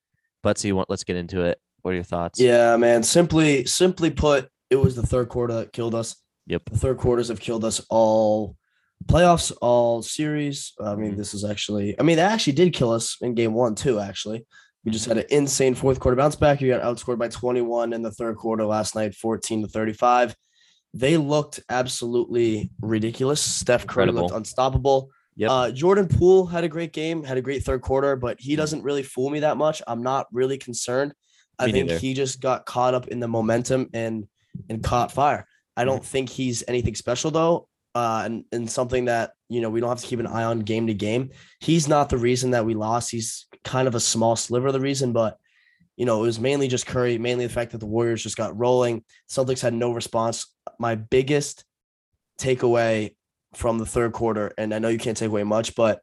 [0.45, 1.61] Buttsie, let's get into it.
[1.87, 2.41] What are your thoughts?
[2.41, 3.05] Yeah, man.
[3.05, 6.17] Simply, simply put, it was the third quarter that killed us.
[6.49, 6.71] Yep.
[6.73, 8.57] The third quarters have killed us all
[9.05, 10.73] playoffs, all series.
[10.83, 11.19] I mean, mm-hmm.
[11.19, 14.45] this is actually, I mean, they actually did kill us in game one, too, actually.
[14.85, 16.61] We just had an insane fourth quarter bounce back.
[16.61, 20.35] You got outscored by 21 in the third quarter last night, 14 to 35.
[20.93, 23.41] They looked absolutely ridiculous.
[23.41, 24.23] Steph Curry Incredible.
[24.23, 25.11] looked unstoppable.
[25.37, 25.51] Yep.
[25.53, 28.83] Uh, Jordan Poole had a great game, had a great third quarter, but he doesn't
[28.83, 29.83] really fool me that much.
[29.87, 31.13] I'm not really concerned.
[31.59, 31.99] I me think neither.
[31.99, 34.27] he just got caught up in the momentum and
[34.69, 35.47] and caught fire.
[35.77, 36.05] I don't mm-hmm.
[36.05, 37.69] think he's anything special though.
[37.95, 40.61] Uh, and, and something that you know we don't have to keep an eye on
[40.61, 41.31] game to game.
[41.61, 43.11] He's not the reason that we lost.
[43.11, 45.39] He's kind of a small sliver of the reason, but
[45.97, 48.59] you know, it was mainly just Curry, mainly the fact that the Warriors just got
[48.59, 49.03] rolling.
[49.31, 50.47] Celtics had no response.
[50.79, 51.65] My biggest
[52.39, 53.15] takeaway
[53.55, 56.01] from the third quarter, and I know you can't take away much, but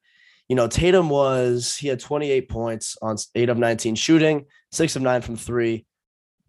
[0.50, 5.02] you know, Tatum was he had 28 points on eight of 19 shooting, six of
[5.02, 5.86] nine from three.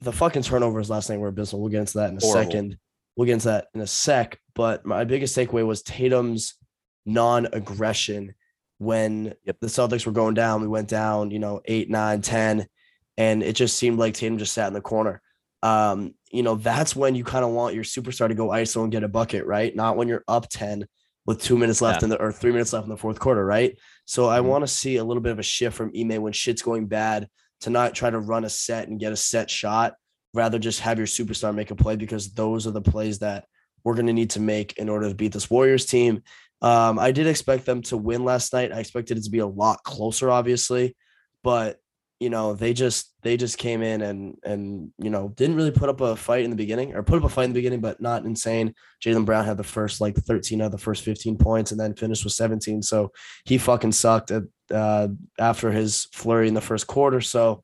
[0.00, 1.62] The fucking turnovers last night were abysmal.
[1.62, 2.50] We'll get into that in a Horrible.
[2.50, 2.78] second.
[3.16, 4.40] We'll get into that in a sec.
[4.54, 6.54] But my biggest takeaway was Tatum's
[7.06, 8.34] non-aggression
[8.78, 9.56] when yep.
[9.60, 10.62] the Celtics were going down.
[10.62, 12.66] We went down, you know, eight, nine, 10,
[13.16, 15.22] and it just seemed like Tatum just sat in the corner.
[15.62, 18.92] Um, you know, that's when you kind of want your superstar to go ISO and
[18.92, 19.74] get a bucket, right?
[19.74, 20.86] Not when you're up 10
[21.26, 22.06] with two minutes left yeah.
[22.06, 23.78] in the or three minutes left in the fourth quarter, right?
[24.04, 24.48] So I mm-hmm.
[24.48, 27.28] want to see a little bit of a shift from Ime when shit's going bad
[27.64, 29.94] to not try to run a set and get a set shot,
[30.34, 33.46] rather just have your superstar make a play because those are the plays that
[33.84, 36.22] we're going to need to make in order to beat this Warriors team.
[36.60, 38.70] Um, I did expect them to win last night.
[38.70, 40.94] I expected it to be a lot closer, obviously,
[41.42, 41.78] but
[42.20, 45.88] you know they just they just came in and and you know didn't really put
[45.88, 48.00] up a fight in the beginning or put up a fight in the beginning, but
[48.00, 48.74] not insane.
[49.02, 52.24] Jaylen Brown had the first like 13 of the first 15 points and then finished
[52.24, 53.10] with 17, so
[53.44, 57.20] he fucking sucked at, uh, after his flurry in the first quarter.
[57.20, 57.62] So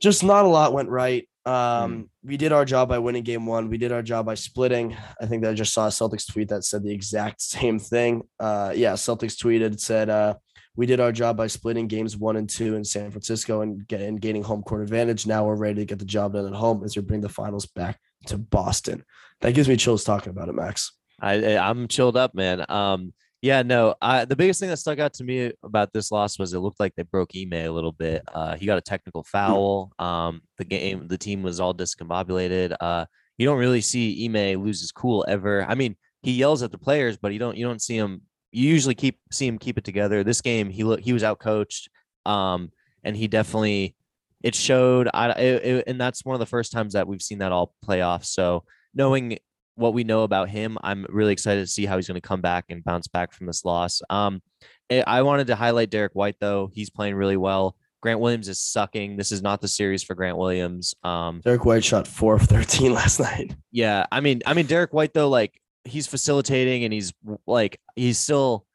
[0.00, 1.28] just not a lot went right.
[1.44, 2.08] Um, mm.
[2.24, 3.70] We did our job by winning game one.
[3.70, 4.96] We did our job by splitting.
[5.20, 8.22] I think that I just saw a Celtics tweet that said the exact same thing.
[8.38, 10.34] Uh, yeah, Celtics tweeted said uh,
[10.76, 14.00] we did our job by splitting games one and two in San Francisco and, get,
[14.00, 15.26] and gaining home court advantage.
[15.26, 17.66] Now we're ready to get the job done at home as we bring the finals
[17.66, 19.04] back to Boston.
[19.40, 20.92] That gives me chills talking about it, Max.
[21.20, 22.64] I I'm chilled up, man.
[22.68, 23.94] Um, yeah, no.
[24.02, 26.80] I, the biggest thing that stuck out to me about this loss was it looked
[26.80, 28.22] like they broke Ime a little bit.
[28.32, 29.30] Uh, he got a technical hmm.
[29.30, 29.92] foul.
[29.98, 32.74] Um, the game, the team was all discombobulated.
[32.80, 35.64] Uh, you don't really see Ime lose his cool ever.
[35.64, 38.22] I mean, he yells at the players, but you don't you don't see him.
[38.50, 40.24] You usually keep see him keep it together.
[40.24, 41.88] This game, he look he was out coached,
[42.26, 42.72] um,
[43.04, 43.94] and he definitely
[44.42, 45.08] it showed.
[45.14, 47.74] I it, it, and that's one of the first times that we've seen that all
[47.86, 48.26] playoffs.
[48.26, 49.38] So knowing
[49.78, 52.40] what we know about him, I'm really excited to see how he's going to come
[52.40, 54.02] back and bounce back from this loss.
[54.10, 54.42] Um,
[54.90, 57.76] I wanted to highlight Derrick White though; he's playing really well.
[58.00, 59.16] Grant Williams is sucking.
[59.16, 60.94] This is not the series for Grant Williams.
[61.02, 63.54] Um, Derrick White shot four of thirteen last night.
[63.70, 67.12] Yeah, I mean, I mean Derrick White though, like he's facilitating and he's
[67.46, 68.66] like he's still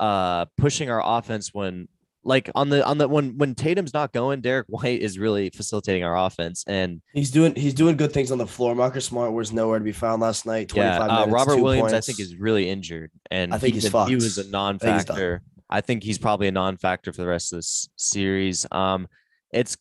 [0.00, 1.88] uh pushing our offense when
[2.24, 6.04] like on the on the when when Tatum's not going, Derrick White is really facilitating
[6.04, 8.74] our offense, and he's doing he's doing good things on the floor.
[8.74, 10.72] Marcus Smart was nowhere to be found last night.
[10.74, 12.08] yeah, uh, minutes, Robert Williams, points.
[12.08, 14.08] I think, is really injured, and I think he, he's fucked.
[14.08, 15.42] he was a non-factor.
[15.68, 18.66] I think he's probably a non-factor for the rest of this series.
[18.70, 19.08] Um,
[19.52, 19.76] it's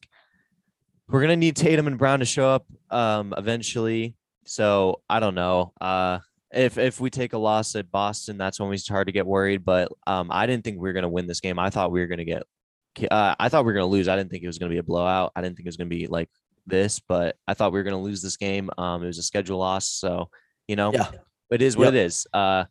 [1.10, 4.16] we're gonna need Tatum and Brown to show up um eventually.
[4.46, 5.74] So I don't know.
[5.80, 6.20] Uh,
[6.54, 9.64] if if we take a loss at Boston, that's when we start to get worried.
[9.66, 11.60] But um, I didn't think we were going to win this game.
[11.60, 12.44] I thought we were going to get.
[13.10, 14.08] Uh, I thought we were going to lose.
[14.08, 15.32] I didn't think it was going to be a blowout.
[15.36, 16.30] I didn't think it was going to be like
[16.68, 18.70] this, but I thought we were going to lose this game.
[18.78, 20.30] Um, it was a schedule loss, so
[20.68, 21.12] you know, yeah.
[21.52, 21.94] it is what yep.
[21.94, 22.28] it is.
[22.34, 22.66] Uh,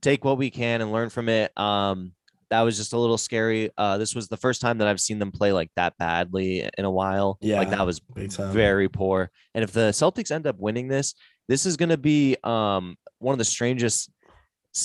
[0.00, 1.56] take what we can and learn from it.
[1.58, 2.12] Um,
[2.50, 3.70] that was just a little scary.
[3.76, 6.84] Uh, this was the first time that I've seen them play like that badly in
[6.84, 7.38] a while.
[7.40, 8.00] Yeah, like that was
[8.38, 9.30] very poor.
[9.54, 11.14] And if the Celtics end up winning this,
[11.48, 14.10] this is going to be um one of the strangest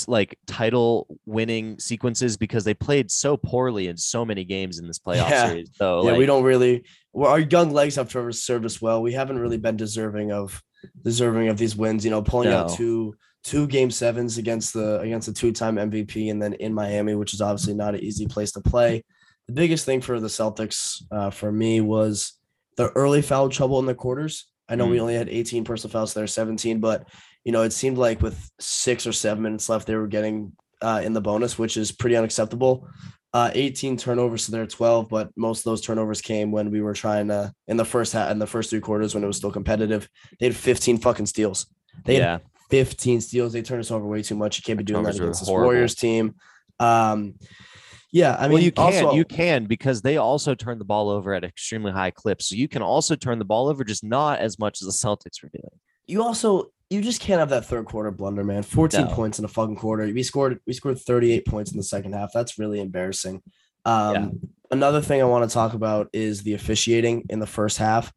[0.08, 5.00] like title winning sequences because they played so poorly in so many games in this
[5.06, 5.48] playoff yeah.
[5.48, 5.72] series.
[5.76, 6.84] So yeah, like, we don't really.
[7.12, 9.02] Well, our young legs have to serve us well.
[9.02, 10.62] We haven't really been deserving of
[11.04, 12.06] deserving of these wins.
[12.06, 12.60] You know, pulling no.
[12.60, 16.74] out two two game sevens against the against the two time MVP and then in
[16.74, 19.04] Miami, which is obviously not an easy place to play.
[19.48, 22.34] The biggest thing for the Celtics uh, for me was
[22.78, 24.46] the early foul trouble in the quarters.
[24.70, 24.92] I know mm.
[24.92, 27.08] we only had 18 personal fouls, there 17, but
[27.44, 31.02] you know, it seemed like with six or seven minutes left, they were getting uh,
[31.04, 32.88] in the bonus, which is pretty unacceptable.
[33.32, 36.94] Uh, 18 turnovers to their 12, but most of those turnovers came when we were
[36.94, 39.52] trying to in the first half in the first three quarters when it was still
[39.52, 40.10] competitive.
[40.40, 41.68] They had 15 fucking steals.
[42.06, 42.32] They yeah.
[42.34, 43.54] had 15 steals.
[43.54, 44.58] They turned us over way too much.
[44.58, 46.36] You can't be doing that against this Warriors team.
[46.80, 47.36] Um,
[48.12, 51.10] yeah, I mean, well, you can also, you can because they also turn the ball
[51.10, 52.48] over at extremely high clips.
[52.48, 55.44] So you can also turn the ball over, just not as much as the Celtics
[55.44, 55.70] were doing.
[56.08, 58.64] You also you just can't have that third quarter blunder, man.
[58.64, 59.08] 14 no.
[59.14, 60.06] points in a fucking quarter.
[60.06, 62.32] We scored we scored 38 points in the second half.
[62.34, 63.44] That's really embarrassing.
[63.86, 64.30] Um, yeah.
[64.72, 68.12] another thing I want to talk about is the officiating in the first half.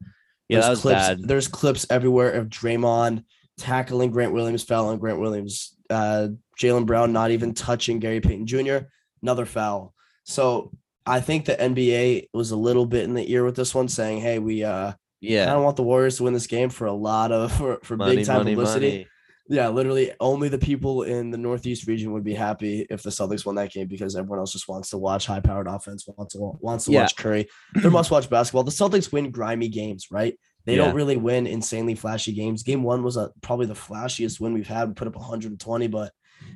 [0.49, 1.29] Yeah, there's that was clips, bad.
[1.29, 3.25] There's clips everywhere of Draymond
[3.59, 6.29] tackling Grant Williams, fouling Grant Williams, uh,
[6.59, 8.79] Jaylen Brown not even touching Gary Payton Jr.
[9.23, 9.95] Another foul.
[10.25, 10.73] So
[11.07, 14.21] I think the NBA was a little bit in the ear with this one, saying,
[14.21, 16.93] "Hey, we uh, yeah, I don't want the Warriors to win this game for a
[16.93, 19.07] lot of for, for money, big time money, publicity." Money.
[19.49, 23.45] Yeah, literally, only the people in the Northeast region would be happy if the Celtics
[23.45, 26.85] won that game because everyone else just wants to watch high-powered offense, wants to wants
[26.85, 27.03] to yeah.
[27.03, 27.49] watch Curry.
[27.75, 28.63] They must watch basketball.
[28.63, 30.39] The Celtics win grimy games, right?
[30.65, 30.85] They yeah.
[30.85, 32.63] don't really win insanely flashy games.
[32.63, 34.89] Game one was a, probably the flashiest win we've had.
[34.89, 36.13] We put up 120, but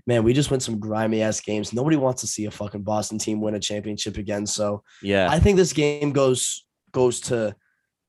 [0.06, 1.72] man, we just went some grimy ass games.
[1.72, 4.46] Nobody wants to see a fucking Boston team win a championship again.
[4.46, 7.54] So yeah, I think this game goes goes to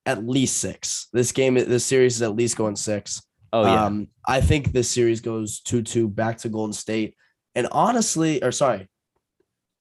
[0.05, 1.07] at least six.
[1.11, 3.21] This game, this series is at least going six.
[3.53, 3.85] Oh yeah.
[3.85, 7.15] Um, I think this series goes two two back to Golden State.
[7.55, 8.87] And honestly, or sorry,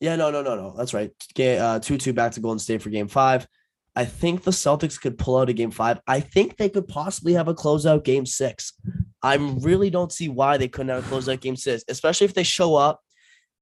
[0.00, 1.10] yeah, no, no, no, no, that's right.
[1.38, 3.46] Uh, two two back to Golden State for Game Five.
[3.96, 5.98] I think the Celtics could pull out a game five.
[6.06, 8.74] I think they could possibly have a closeout game six.
[9.22, 12.42] I really don't see why they couldn't have a closeout game six, especially if they
[12.42, 13.00] show up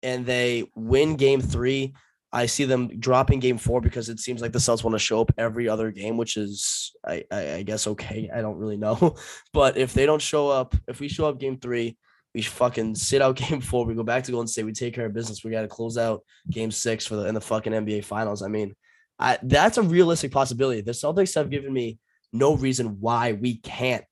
[0.03, 1.95] and they win game three.
[2.33, 5.21] I see them dropping game four because it seems like the Celtics want to show
[5.21, 8.29] up every other game, which is, I, I, I guess, okay.
[8.35, 9.15] I don't really know.
[9.53, 11.97] But if they don't show up, if we show up game three,
[12.35, 13.87] we fucking sit out game four.
[13.87, 14.65] We go back to Golden State.
[14.65, 15.45] We take care of business.
[15.45, 18.43] We got to close out game six for the in the fucking NBA finals.
[18.43, 18.75] I mean,
[19.19, 20.81] I, that's a realistic possibility.
[20.81, 21.99] The Celtics have given me
[22.33, 24.05] no reason why we can't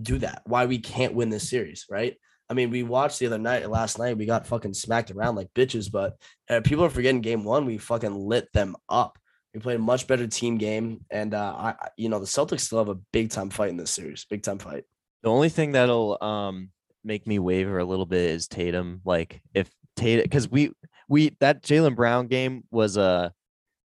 [0.00, 2.16] do that, why we can't win this series, right?
[2.50, 5.52] I mean, we watched the other night, last night, we got fucking smacked around like
[5.54, 6.16] bitches, but
[6.48, 9.18] uh, people are forgetting game one, we fucking lit them up.
[9.52, 12.78] We played a much better team game, and uh, I, you know, the Celtics still
[12.78, 14.84] have a big time fight in this series, big time fight.
[15.22, 16.70] The only thing that'll um
[17.04, 19.00] make me waver a little bit is Tatum.
[19.04, 20.70] Like if Tatum, because we
[21.08, 23.28] we that Jaylen Brown game was a uh,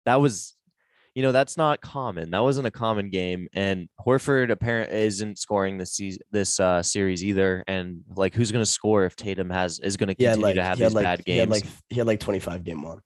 [0.07, 0.57] that was
[1.15, 5.79] you know that's not common that wasn't a common game and horford apparently isn't scoring
[5.79, 9.79] this season this uh series either and like who's going to score if tatum has
[9.81, 11.97] is going to continue like, to have these like, bad games he had like he
[11.97, 13.01] had like 25 game one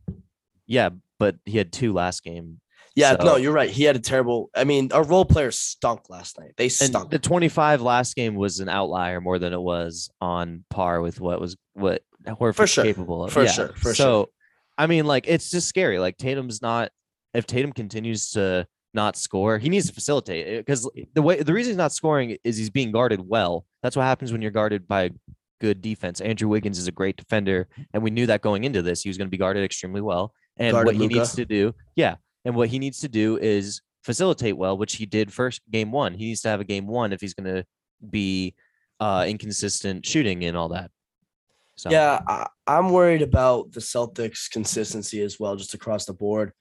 [0.66, 2.60] yeah but he had two last game
[2.96, 3.24] yeah, so.
[3.24, 3.70] no, you're right.
[3.70, 4.50] He had a terrible.
[4.54, 6.54] I mean, our role players stunk last night.
[6.56, 7.04] They stunk.
[7.04, 11.20] And the 25 last game was an outlier more than it was on par with
[11.20, 12.84] what was what Horford's for sure.
[12.84, 13.32] capable of.
[13.32, 13.52] For yeah.
[13.52, 13.68] sure.
[13.76, 14.26] For so, sure.
[14.80, 15.98] I mean, like it's just scary.
[15.98, 16.90] Like Tatum's not
[17.34, 21.72] if Tatum continues to not score, he needs to facilitate because the way the reason
[21.72, 23.66] he's not scoring is he's being guarded well.
[23.82, 25.10] That's what happens when you're guarded by
[25.60, 26.22] good defense.
[26.22, 29.18] Andrew Wiggins is a great defender, and we knew that going into this, he was
[29.18, 30.32] going to be guarded extremely well.
[30.56, 31.14] And guarded what he Luka.
[31.14, 32.16] needs to do, yeah,
[32.46, 36.14] and what he needs to do is facilitate well, which he did first game one.
[36.14, 37.66] He needs to have a game one if he's going to
[38.08, 38.54] be
[38.98, 40.90] uh, inconsistent shooting and all that.
[41.76, 41.90] So.
[41.90, 46.52] Yeah, I, I'm worried about the Celtics' consistency as well, just across the board.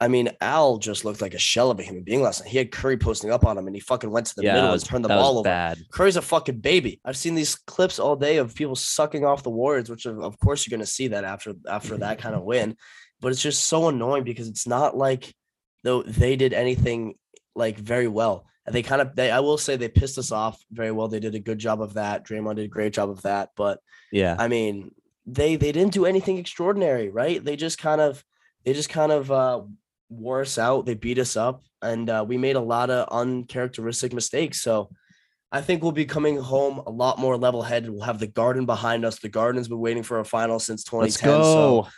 [0.00, 2.50] I mean, Al just looked like a shell of a human being last night.
[2.50, 4.72] He had Curry posting up on him, and he fucking went to the yeah, middle
[4.72, 5.44] was, and turned the ball over.
[5.44, 5.78] Bad.
[5.92, 7.00] Curry's a fucking baby.
[7.04, 10.66] I've seen these clips all day of people sucking off the Warriors, which of course
[10.66, 12.76] you're going to see that after after that kind of win.
[13.20, 15.32] But it's just so annoying because it's not like
[15.84, 17.14] though they did anything
[17.54, 18.46] like very well.
[18.66, 21.08] They kind of they I will say they pissed us off very well.
[21.08, 22.26] They did a good job of that.
[22.26, 23.50] Draymond did a great job of that.
[23.56, 23.78] But
[24.10, 24.92] yeah, I mean,
[25.26, 27.44] they they didn't do anything extraordinary, right?
[27.44, 28.24] They just kind of
[28.64, 29.62] they just kind of uh
[30.08, 30.86] wore us out.
[30.86, 34.62] They beat us up, and uh, we made a lot of uncharacteristic mistakes.
[34.62, 34.90] So
[35.52, 37.90] I think we'll be coming home a lot more level headed.
[37.90, 39.18] We'll have the garden behind us.
[39.18, 41.28] The garden's been waiting for a final since 2010.
[41.42, 41.88] So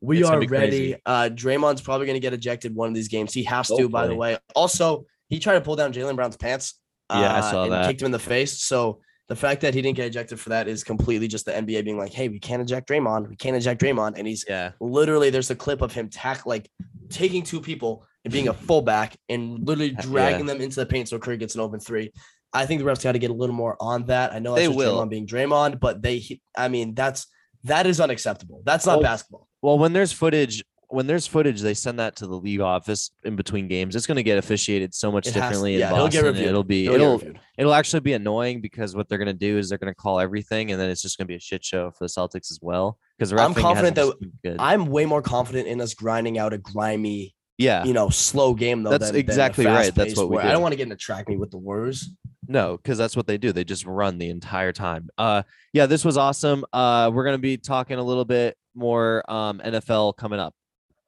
[0.00, 0.96] We are ready.
[1.06, 3.32] Uh, Draymond's probably going to get ejected one of these games.
[3.32, 4.38] He has to, by the way.
[4.54, 6.80] Also, he tried to pull down Jaylen Brown's pants.
[7.10, 7.86] Uh, yeah, I uh, saw that.
[7.86, 8.62] Kicked him in the face.
[8.62, 11.84] So the fact that he didn't get ejected for that is completely just the NBA
[11.84, 13.28] being like, "Hey, we can't eject Draymond.
[13.28, 16.70] We can't eject Draymond." And he's yeah, literally there's a clip of him tack like
[17.08, 20.54] taking two people and being a fullback and literally dragging yeah.
[20.54, 22.12] them into the paint so Curry gets an open three.
[22.52, 24.32] I think the refs got to get a little more on that.
[24.32, 27.26] I know they will Draymond being Draymond, but they, I mean, that's
[27.64, 28.62] that is unacceptable.
[28.64, 29.48] That's not well, basketball.
[29.62, 33.36] Well, when there's footage when there's footage, they send that to the league office in
[33.36, 33.96] between games.
[33.96, 36.48] It's going to get officiated so much it differently in It'll, get reviewed.
[36.48, 39.68] it'll be it'll it'll, it'll actually be annoying because what they're going to do is
[39.68, 41.90] they're going to call everything, and then it's just going to be a shit show
[41.90, 42.98] for the Celtics as well.
[43.18, 47.84] Because I'm confident that I'm way more confident in us grinding out a grimy, yeah,
[47.84, 48.90] you know, slow game though.
[48.90, 49.94] That's than, exactly than right.
[49.94, 50.36] That's what we.
[50.36, 50.42] Do.
[50.42, 52.10] I don't want to get into track me with the Warriors.
[52.46, 53.52] No, because that's what they do.
[53.52, 55.08] They just run the entire time.
[55.16, 56.64] Uh, yeah, this was awesome.
[56.72, 60.54] Uh, we're gonna be talking a little bit more um NFL coming up.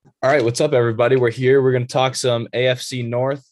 [0.06, 1.16] All right, what's up, everybody?
[1.16, 1.60] We're here.
[1.60, 3.44] We're going to talk some AFC North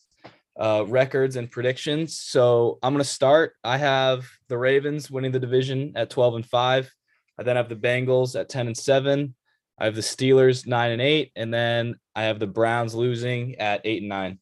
[0.57, 2.17] uh, records and predictions.
[2.21, 3.55] So I'm going to start.
[3.65, 6.95] I have the Ravens winning the division at 12 and 5.
[7.39, 9.35] I then have the Bengals at 10 and 7.
[9.81, 11.33] I have the Steelers 9 and 8.
[11.35, 14.39] And then I have the Browns losing at 8 and 9.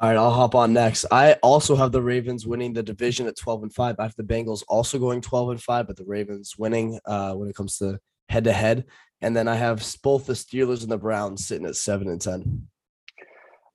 [0.00, 1.04] All right, I'll hop on next.
[1.10, 3.96] I also have the Ravens winning the division at 12 and 5.
[3.98, 7.50] I have the Bengals also going 12 and 5, but the Ravens winning uh, when
[7.50, 8.84] it comes to head to head.
[9.20, 12.68] And then I have both the Steelers and the Browns sitting at seven and ten.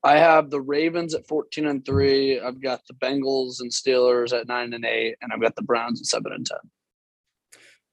[0.03, 2.41] I have the Ravens at 14 and 3.
[2.41, 6.01] I've got the Bengals and Steelers at 9 and 8 and I've got the Browns
[6.01, 6.57] at 7 and 10.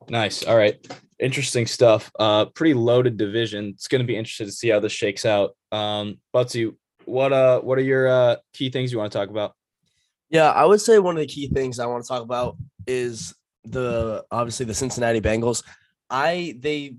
[0.08, 0.42] Nice.
[0.42, 0.74] All right.
[1.20, 2.10] Interesting stuff.
[2.18, 3.66] Uh pretty loaded division.
[3.66, 5.56] It's going to be interesting to see how this shakes out.
[5.70, 9.54] Um Buttsie, what uh what are your uh key things you want to talk about?
[10.30, 12.56] Yeah, I would say one of the key things I want to talk about
[12.88, 15.62] is the obviously the Cincinnati Bengals.
[16.10, 16.96] I they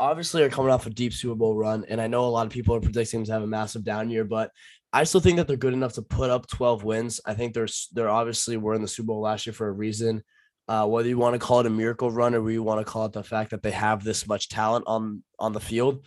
[0.00, 2.52] obviously are coming off a deep Super Bowl run, and I know a lot of
[2.52, 4.50] people are predicting them to have a massive down year, but
[4.92, 7.20] I still think that they're good enough to put up 12 wins.
[7.24, 10.22] I think they're they're obviously were in the Super Bowl last year for a reason.
[10.68, 13.04] Uh, whether you want to call it a miracle run or you want to call
[13.04, 16.04] it the fact that they have this much talent on on the field,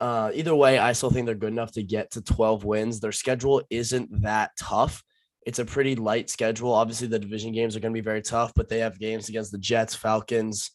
[0.00, 3.00] uh, either way, I still think they're good enough to get to 12 wins.
[3.00, 5.02] Their schedule isn't that tough.
[5.46, 6.72] It's a pretty light schedule.
[6.72, 9.52] Obviously, the division games are going to be very tough, but they have games against
[9.52, 10.72] the Jets, Falcons,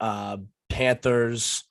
[0.00, 1.64] uh, Panthers,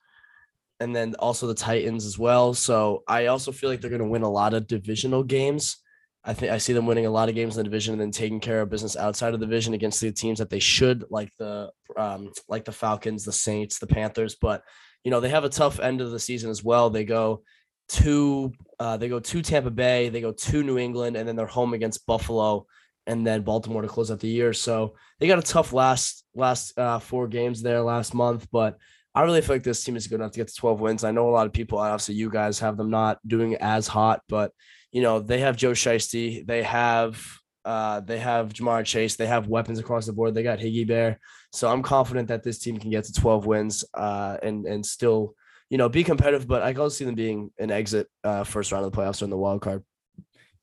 [0.79, 2.53] and then also the Titans as well.
[2.53, 5.77] So I also feel like they're going to win a lot of divisional games.
[6.25, 8.11] I think I see them winning a lot of games in the division and then
[8.11, 11.29] taking care of business outside of the division against the teams that they should, like
[11.37, 14.35] the um, like the Falcons, the Saints, the Panthers.
[14.39, 14.63] But
[15.03, 16.89] you know they have a tough end of the season as well.
[16.89, 17.43] They go
[17.89, 21.45] to uh, they go to Tampa Bay, they go to New England, and then they're
[21.45, 22.67] home against Buffalo
[23.05, 24.53] and then Baltimore to close out the year.
[24.53, 28.77] So they got a tough last last uh, four games there last month, but
[29.15, 31.03] I really feel like this team is good enough to get to 12 wins.
[31.03, 34.21] I know a lot of people, obviously you guys have them not doing as hot,
[34.27, 34.51] but
[34.91, 37.23] you know, they have Joe Shiesty, they have
[37.65, 40.35] uh, they have Ja'Marr Chase, they have weapons across the board.
[40.35, 41.19] They got Higgy Bear.
[41.53, 45.35] So I'm confident that this team can get to 12 wins uh, and and still,
[45.69, 46.47] you know, be competitive.
[46.47, 49.25] But I can see them being an exit uh, first round of the playoffs or
[49.25, 49.83] in the wild card.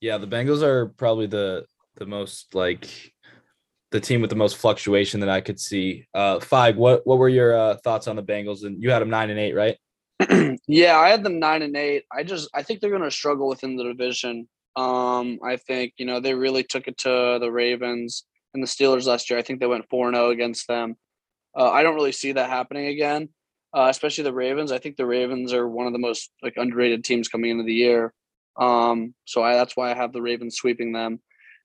[0.00, 1.64] Yeah, the Bengals are probably the
[1.96, 2.88] the most like
[3.90, 6.06] the team with the most fluctuation that I could see.
[6.14, 8.64] Uh, Feig, what what were your uh, thoughts on the Bengals?
[8.64, 9.76] And you had them nine and eight, right?
[10.68, 12.04] yeah, I had them nine and eight.
[12.12, 14.48] I just I think they're going to struggle within the division.
[14.76, 18.24] Um, I think you know they really took it to the Ravens
[18.54, 19.38] and the Steelers last year.
[19.38, 20.96] I think they went four and zero oh against them.
[21.56, 23.28] Uh, I don't really see that happening again,
[23.76, 24.70] uh, especially the Ravens.
[24.70, 27.74] I think the Ravens are one of the most like underrated teams coming into the
[27.74, 28.12] year.
[28.56, 31.20] Um, so I, that's why I have the Ravens sweeping them,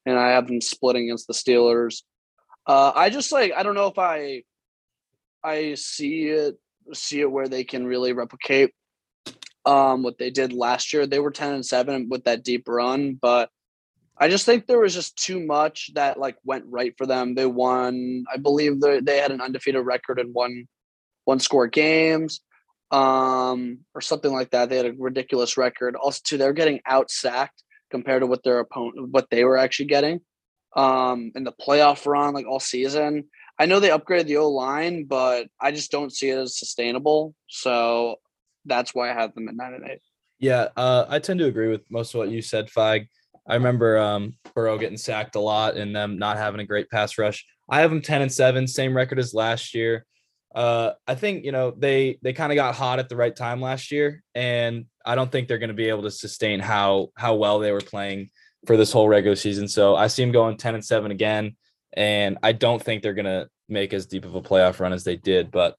[0.06, 2.02] and I have them splitting against the Steelers.
[2.68, 4.44] Uh, I just like I don't know if I
[5.44, 6.56] I see it
[6.94, 8.74] see it where they can really replicate
[9.66, 11.06] um what they did last year.
[11.06, 13.50] They were 10 and 7 with that deep run, but
[14.18, 17.36] I just think there was just too much that like went right for them.
[17.36, 20.68] They won, I believe they they had an undefeated record and won
[21.26, 22.42] one score games
[22.92, 24.70] um or something like that.
[24.70, 25.96] They had a ridiculous record.
[25.96, 29.88] Also too they're getting out sacked compared to what their opponent what they were actually
[29.88, 30.22] getting
[30.76, 33.26] um, in the playoff run, like all season.
[33.58, 37.34] I know they upgraded the O line, but I just don't see it as sustainable.
[37.48, 38.18] So
[38.66, 40.02] that's why I have them at nine and eight.
[40.40, 43.08] Yeah, uh, I tend to agree with most of what you said, Feig.
[43.48, 47.18] I remember um, Burrow getting sacked a lot and them not having a great pass
[47.18, 47.46] rush.
[47.70, 50.06] I have them ten and seven, same record as last year.
[50.54, 53.62] Uh, I think you know they they kind of got hot at the right time
[53.62, 57.36] last year, and I don't think they're going to be able to sustain how how
[57.36, 58.30] well they were playing
[58.66, 59.68] for this whole regular season.
[59.68, 61.56] So I see them going 10 and 7 again.
[61.94, 65.04] And I don't think they're going to make as deep of a playoff run as
[65.04, 65.52] they did.
[65.52, 65.76] But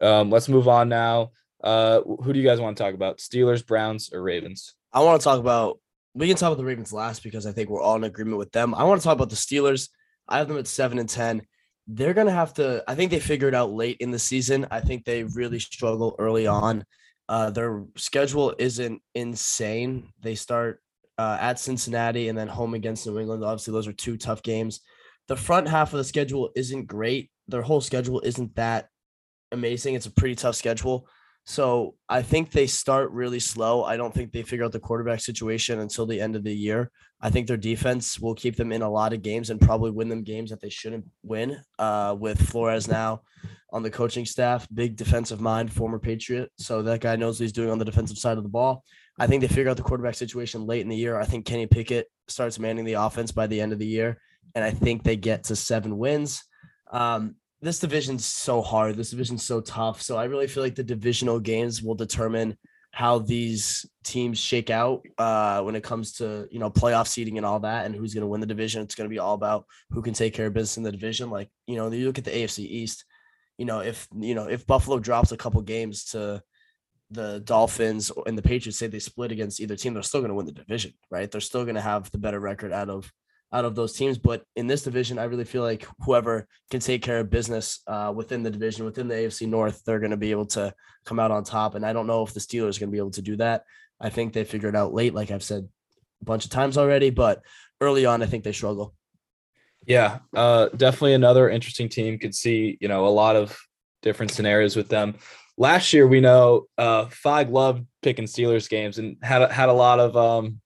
[0.00, 1.32] um, let's move on now.
[1.62, 3.18] Uh, who do you guys want to talk about?
[3.18, 4.74] Steelers, Browns, or Ravens?
[4.92, 5.80] I want to talk about.
[6.14, 8.52] We can talk about the Ravens last because I think we're all in agreement with
[8.52, 8.74] them.
[8.74, 9.88] I want to talk about the Steelers.
[10.28, 11.42] I have them at seven and ten.
[11.86, 12.82] They're gonna have to.
[12.88, 14.66] I think they figured out late in the season.
[14.70, 16.84] I think they really struggle early on.
[17.28, 20.08] Uh, their schedule isn't insane.
[20.20, 20.80] They start
[21.18, 23.44] uh, at Cincinnati and then home against New England.
[23.44, 24.80] Obviously, those are two tough games.
[25.28, 27.30] The front half of the schedule isn't great.
[27.48, 28.88] Their whole schedule isn't that
[29.52, 29.94] amazing.
[29.94, 31.08] It's a pretty tough schedule.
[31.48, 33.84] So I think they start really slow.
[33.84, 36.90] I don't think they figure out the quarterback situation until the end of the year.
[37.20, 40.08] I think their defense will keep them in a lot of games and probably win
[40.08, 41.56] them games that they shouldn't win.
[41.78, 43.22] Uh, with Flores now
[43.72, 46.50] on the coaching staff, big defensive mind, former Patriot.
[46.58, 48.82] So that guy knows what he's doing on the defensive side of the ball.
[49.18, 51.18] I think they figure out the quarterback situation late in the year.
[51.18, 54.20] I think Kenny Pickett starts manning the offense by the end of the year,
[54.54, 56.44] and I think they get to seven wins.
[56.90, 58.96] Um, this division's so hard.
[58.96, 60.02] This division's so tough.
[60.02, 62.58] So I really feel like the divisional games will determine
[62.92, 67.46] how these teams shake out uh, when it comes to you know playoff seeding and
[67.46, 68.82] all that, and who's going to win the division.
[68.82, 71.30] It's going to be all about who can take care of business in the division.
[71.30, 73.04] Like you know, you look at the AFC East.
[73.58, 76.42] You know, if you know if Buffalo drops a couple games to
[77.10, 80.34] the Dolphins and the Patriots, say they split against either team, they're still going to
[80.34, 81.30] win the division, right?
[81.30, 83.12] They're still going to have the better record out of
[83.52, 84.18] out of those teams.
[84.18, 88.12] But in this division, I really feel like whoever can take care of business uh,
[88.14, 91.30] within the division, within the AFC North, they're going to be able to come out
[91.30, 91.74] on top.
[91.74, 93.64] And I don't know if the Steelers are going to be able to do that.
[94.00, 95.68] I think they figured out late, like I've said
[96.20, 97.42] a bunch of times already, but
[97.80, 98.94] early on, I think they struggle.
[99.86, 102.18] Yeah, uh, definitely another interesting team.
[102.18, 103.56] Could see, you know, a lot of
[104.02, 105.14] different scenarios with them.
[105.58, 110.00] Last year, we know uh, Feig loved picking Steelers games and had had a lot
[110.00, 110.60] of um,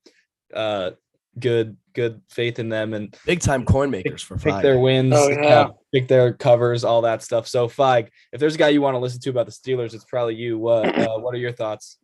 [0.53, 0.91] uh,
[1.39, 5.29] good good faith in them and big time coin makers for pick their wins, oh,
[5.29, 5.67] yeah.
[5.93, 7.47] pick their covers, all that stuff.
[7.47, 10.05] So Feig, if there's a guy you want to listen to about the Steelers, it's
[10.05, 10.57] probably you.
[10.57, 11.97] What uh, what are your thoughts?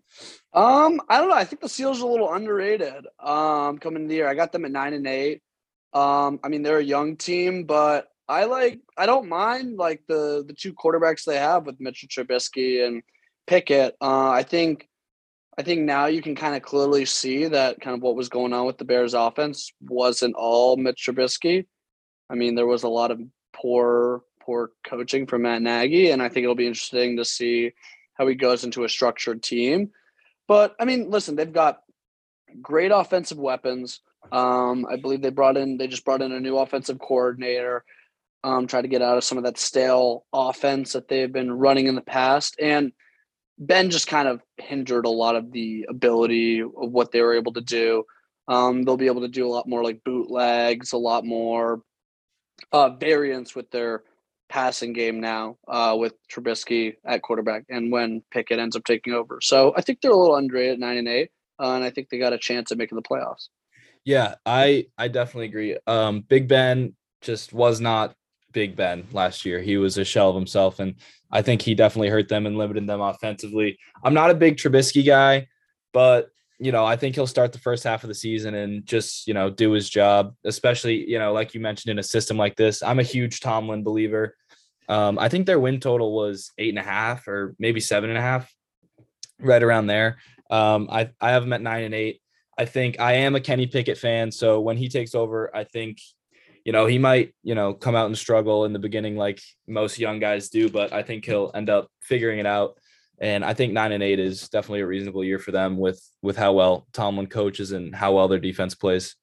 [0.53, 1.35] Um, I don't know.
[1.35, 3.05] I think the Steelers are a little underrated.
[3.19, 5.41] Um, coming in the year, I got them at nine and eight.
[5.93, 10.43] Um, I mean they're a young team, but I like I don't mind like the
[10.45, 13.01] the two quarterbacks they have with Mitchell Trubisky and
[13.47, 13.95] Pickett.
[14.01, 14.87] Uh, I think
[15.57, 18.53] I think now you can kind of clearly see that kind of what was going
[18.53, 21.65] on with the Bears offense wasn't all Mitch Trubisky.
[22.29, 23.19] I mean, there was a lot of
[23.53, 27.71] poor, poor coaching from Matt Nagy, and I think it'll be interesting to see
[28.13, 29.89] how he goes into a structured team.
[30.47, 31.81] But I mean, listen, they've got
[32.61, 34.01] great offensive weapons.
[34.31, 37.83] Um, I believe they brought in, they just brought in a new offensive coordinator,
[38.43, 41.87] um, try to get out of some of that stale offense that they've been running
[41.87, 42.55] in the past.
[42.61, 42.91] And
[43.57, 47.53] Ben just kind of hindered a lot of the ability of what they were able
[47.53, 48.03] to do.
[48.47, 51.81] Um, they'll be able to do a lot more like bootlegs, a lot more
[52.71, 54.03] uh, variance with their
[54.49, 59.39] passing game now uh, with Trubisky at quarterback and when Pickett ends up taking over.
[59.41, 62.09] So I think they're a little underrated at nine and eight, uh, and I think
[62.09, 63.49] they got a chance at making the playoffs.
[64.05, 65.77] Yeah, I I definitely agree.
[65.85, 68.15] Um, Big Ben just was not
[68.57, 69.61] Big Ben last year.
[69.61, 70.95] He was a shell of himself, and
[71.31, 73.77] I think he definitely hurt them and limited them offensively.
[74.03, 75.47] I'm not a big Trubisky guy,
[75.93, 79.27] but you know, I think he'll start the first half of the season and just,
[79.27, 82.55] you know, do his job, especially, you know, like you mentioned in a system like
[82.55, 82.81] this.
[82.81, 84.35] I'm a huge Tomlin believer.
[84.89, 88.17] Um, I think their win total was eight and a half or maybe seven and
[88.17, 88.51] a half,
[89.39, 90.17] right around there.
[90.49, 92.21] Um, I, I have them at nine and eight.
[92.57, 94.31] I think I am a Kenny Pickett fan.
[94.31, 95.99] So when he takes over, I think
[96.67, 99.97] you know, he might, you know, come out and struggle in the beginning like most
[99.97, 102.77] young guys do, but I think he'll end up figuring it out.
[103.21, 106.35] And I think nine and eight is definitely a reasonable year for them with with
[106.35, 109.15] how well Tomlin coaches and how well their defense plays.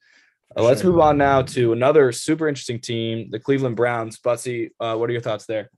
[0.56, 4.18] Uh, let's move on now to another super interesting team, the Cleveland Browns.
[4.18, 5.68] Buttsie, uh, what are your thoughts there?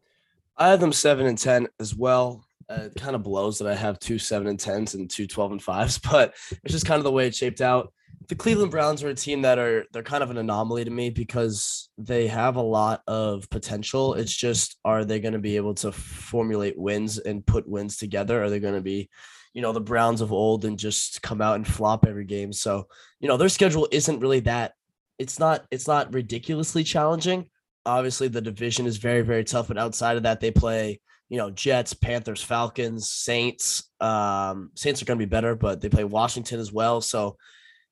[0.57, 2.45] I have them seven and ten as well.
[2.71, 5.51] Uh, it kind of blows that I have two seven and tens and two 12
[5.51, 7.93] and fives, but it's just kind of the way it shaped out
[8.29, 11.11] the Cleveland Browns are a team that are they're kind of an anomaly to me
[11.11, 14.15] because they have a lot of potential.
[14.15, 18.43] It's just are they going to be able to formulate wins and put wins together?
[18.43, 19.09] Are they going to be,
[19.55, 22.53] you know, the Browns of old and just come out and flop every game?
[22.53, 22.89] So,
[23.21, 24.73] you know, their schedule isn't really that
[25.19, 27.49] it's not it's not ridiculously challenging.
[27.85, 31.51] Obviously, the division is very very tough, but outside of that, they play you know
[31.51, 33.91] Jets, Panthers, Falcons, Saints.
[34.01, 37.01] Um, Saints are going to be better, but they play Washington as well.
[37.01, 37.37] So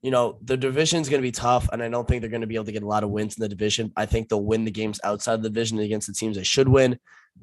[0.04, 2.42] you know, the division is going to be tough, and I don't think they're going
[2.42, 3.90] to be able to get a lot of wins in the division.
[3.96, 6.68] I think they'll win the games outside of the division against the teams they should
[6.68, 6.98] win.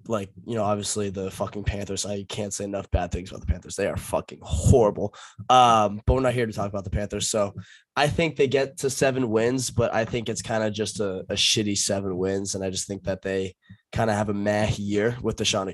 [0.07, 2.05] Like, you know, obviously the fucking Panthers.
[2.05, 3.75] I can't say enough bad things about the Panthers.
[3.75, 5.15] They are fucking horrible.
[5.49, 7.31] Um, but we're not here to talk about the Panthers.
[7.31, 7.55] So
[7.95, 11.25] I think they get to seven wins, but I think it's kind of just a,
[11.29, 12.53] a shitty seven wins.
[12.53, 13.55] And I just think that they
[13.91, 15.73] kind of have a meh year with the Shauna.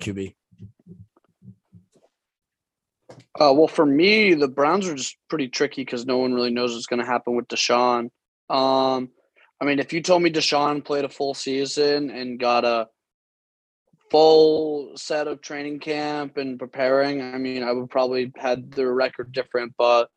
[3.39, 6.73] Uh, well, for me, the Browns are just pretty tricky because no one really knows
[6.73, 8.09] what's going to happen with Deshaun.
[8.49, 9.09] Um,
[9.61, 12.87] I mean, if you told me Deshaun played a full season and got a
[14.09, 19.31] full set of training camp and preparing, I mean, I would probably had the record
[19.31, 19.73] different.
[19.77, 20.09] But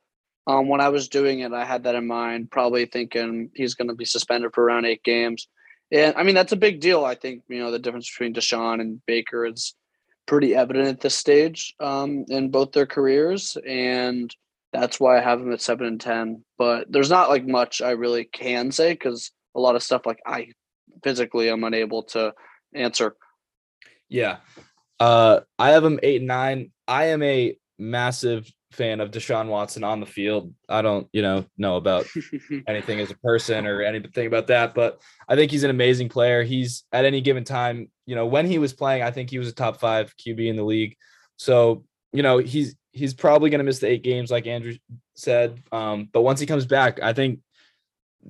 [0.46, 3.88] um, when I was doing it, I had that in mind, probably thinking he's going
[3.88, 5.46] to be suspended for around eight games.
[5.92, 7.04] And I mean, that's a big deal.
[7.04, 9.74] I think, you know, the difference between Deshaun and Baker is
[10.30, 13.56] pretty evident at this stage um, in both their careers.
[13.66, 14.32] And
[14.72, 16.44] that's why I have them at seven and 10.
[16.56, 20.20] But there's not like much I really can say because a lot of stuff like
[20.24, 20.52] I
[21.02, 22.32] physically am unable to
[22.72, 23.16] answer.
[24.08, 24.36] Yeah.
[25.00, 26.70] Uh, I have them eight and nine.
[26.86, 30.54] I am a massive fan of Deshaun Watson on the field.
[30.68, 32.06] I don't, you know, know about
[32.66, 36.42] anything as a person or anything about that, but I think he's an amazing player.
[36.42, 39.48] He's at any given time, you know, when he was playing, I think he was
[39.48, 40.96] a top five QB in the league.
[41.36, 44.74] So, you know, he's he's probably going to miss the eight games, like Andrew
[45.14, 45.62] said.
[45.72, 47.40] Um, but once he comes back, I think,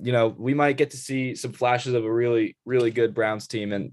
[0.01, 3.47] you know, we might get to see some flashes of a really, really good Browns
[3.47, 3.73] team.
[3.73, 3.91] And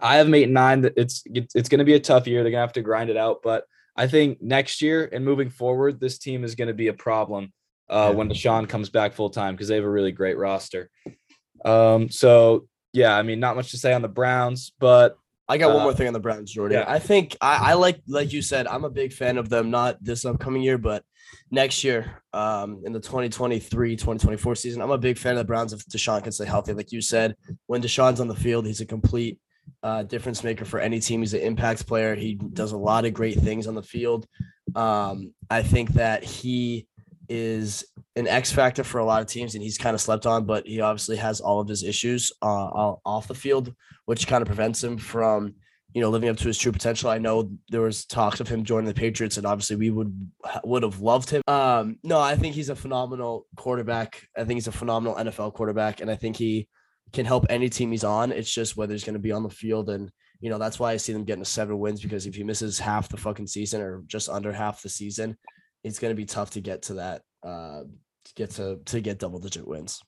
[0.00, 0.88] I have made nine.
[0.96, 2.42] It's it's, it's going to be a tough year.
[2.42, 3.64] They're going to have to grind it out, but
[3.96, 7.52] I think next year and moving forward, this team is going to be a problem
[7.88, 10.90] uh, when Deshaun comes back full time because they have a really great roster.
[11.64, 15.16] Um, so yeah, I mean, not much to say on the Browns, but
[15.48, 16.80] I got one more uh, thing on the Browns, Jordan.
[16.80, 16.92] Yeah.
[16.92, 20.02] I think I, I, like, like you said, I'm a big fan of them, not
[20.02, 21.04] this upcoming year, but
[21.50, 24.82] next year, um, in the 2023 2024 season.
[24.82, 26.72] I'm a big fan of the Browns if Deshaun can stay healthy.
[26.72, 27.36] Like you said,
[27.66, 29.38] when Deshaun's on the field, he's a complete
[29.82, 31.20] uh, difference maker for any team.
[31.20, 32.14] He's an impact player.
[32.14, 34.26] He does a lot of great things on the field.
[34.74, 36.86] Um, I think that he
[37.28, 37.84] is
[38.16, 40.44] an X factor for a lot of teams, and he's kind of slept on.
[40.44, 43.74] But he obviously has all of his issues uh, off the field,
[44.06, 45.54] which kind of prevents him from,
[45.92, 47.10] you know, living up to his true potential.
[47.10, 50.30] I know there was talks of him joining the Patriots, and obviously we would
[50.64, 51.42] would have loved him.
[51.46, 54.26] Um, no, I think he's a phenomenal quarterback.
[54.36, 56.68] I think he's a phenomenal NFL quarterback, and I think he
[57.12, 58.32] can help any team he's on.
[58.32, 59.90] It's just whether he's going to be on the field.
[59.90, 62.44] And, you know, that's why I see them getting to seven wins because if he
[62.44, 65.36] misses half the fucking season or just under half the season,
[65.84, 67.82] it's going to be tough to get to that, uh,
[68.24, 70.00] to get to, to get double digit wins.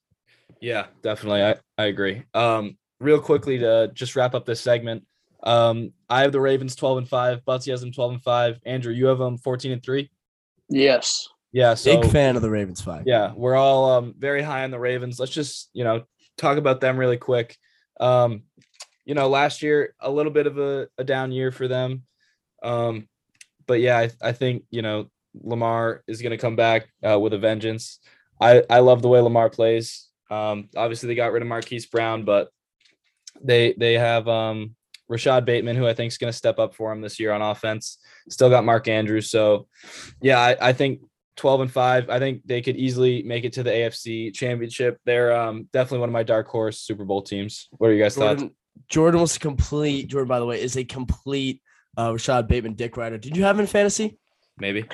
[0.61, 1.45] Yeah, definitely.
[1.45, 2.25] I, I agree.
[2.35, 5.05] Um, real quickly to just wrap up this segment.
[5.43, 7.45] Um, I have the Ravens 12 and 5.
[7.45, 8.59] Buttsie has them 12 and 5.
[8.67, 10.11] Andrew, you have them 14 and 3.
[10.69, 11.29] Yes.
[11.53, 11.75] Yeah.
[11.75, 13.05] So, Big fan of the Ravens five.
[13.07, 15.19] Yeah, we're all um, very high on the Ravens.
[15.19, 16.03] Let's just, you know,
[16.39, 17.57] talk about them really quick.
[18.01, 18.45] Um,
[19.05, 22.05] you know, last year a little bit of a, a down year for them.
[22.63, 23.09] Um,
[23.67, 25.11] but yeah, I, I think you know
[25.43, 28.01] Lamar is going to come back uh, with a vengeance.
[28.41, 30.09] I I love the way Lamar plays.
[30.31, 32.49] Um, obviously they got rid of Marquise Brown, but
[33.43, 34.75] they they have um,
[35.09, 37.43] Rashod Bateman, who I think is going to step up for him this year on
[37.43, 37.99] offense.
[38.29, 39.69] Still got Mark Andrews, so
[40.21, 41.01] yeah, I, I think
[41.39, 42.11] 12 and 5.
[42.11, 44.99] I think they could easily make it to the AFC championship.
[45.07, 47.69] They're um, definitely one of my dark horse Super Bowl teams.
[47.79, 48.55] What are you guys Jordan, thoughts?
[48.89, 50.09] Jordan was complete.
[50.09, 51.63] Jordan, by the way, is a complete
[51.97, 53.17] uh, Rashod Bateman dick rider.
[53.17, 54.19] Did you have him in fantasy?
[54.59, 54.85] Maybe.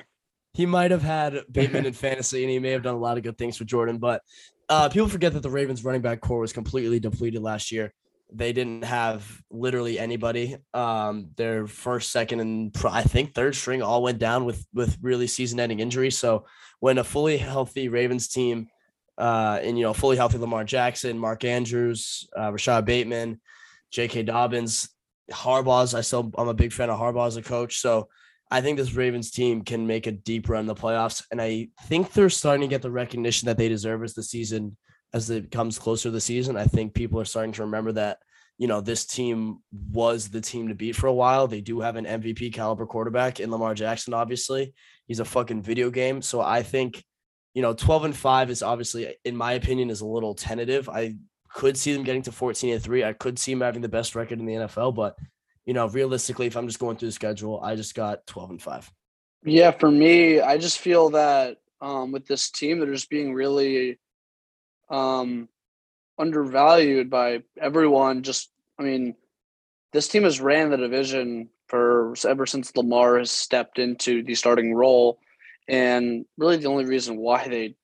[0.52, 3.24] He might have had Bateman in fantasy and he may have done a lot of
[3.24, 4.22] good things for Jordan, but
[4.68, 7.92] uh, people forget that the Ravens running back core was completely depleted last year.
[8.36, 10.56] They didn't have literally anybody.
[10.72, 15.26] Um, their first, second, and I think third string all went down with with really
[15.26, 16.18] season-ending injuries.
[16.18, 16.46] So
[16.80, 18.68] when a fully healthy Ravens team,
[19.16, 23.40] uh, and you know, fully healthy Lamar Jackson, Mark Andrews, uh, Rashod Bateman,
[23.92, 24.24] J.K.
[24.24, 24.88] Dobbins,
[25.30, 25.94] Harbaugh's.
[25.94, 27.78] I still I'm a big fan of Harbaugh as a coach.
[27.78, 28.08] So
[28.50, 31.68] I think this Ravens team can make a deep run in the playoffs, and I
[31.84, 34.76] think they're starting to get the recognition that they deserve as the season
[35.14, 36.56] as it comes closer to the season.
[36.56, 38.18] I think people are starting to remember that,
[38.58, 39.60] you know, this team
[39.92, 41.46] was the team to beat for a while.
[41.46, 44.74] They do have an MVP caliber quarterback in Lamar Jackson, obviously.
[45.06, 46.20] He's a fucking video game.
[46.20, 47.02] So I think,
[47.54, 50.88] you know, 12 and 5 is obviously, in my opinion, is a little tentative.
[50.88, 51.14] I
[51.48, 53.04] could see them getting to 14 and 3.
[53.04, 55.16] I could see them having the best record in the NFL, but
[55.64, 58.62] you know, realistically, if I'm just going through the schedule, I just got 12 and
[58.62, 58.92] 5.
[59.44, 63.98] Yeah, for me, I just feel that um, with this team, they're just being really
[64.90, 65.48] um,
[66.18, 68.22] undervalued by everyone.
[68.22, 69.14] Just, I mean,
[69.92, 74.74] this team has ran the division for ever since Lamar has stepped into the starting
[74.74, 75.18] role,
[75.68, 77.76] and really the only reason why they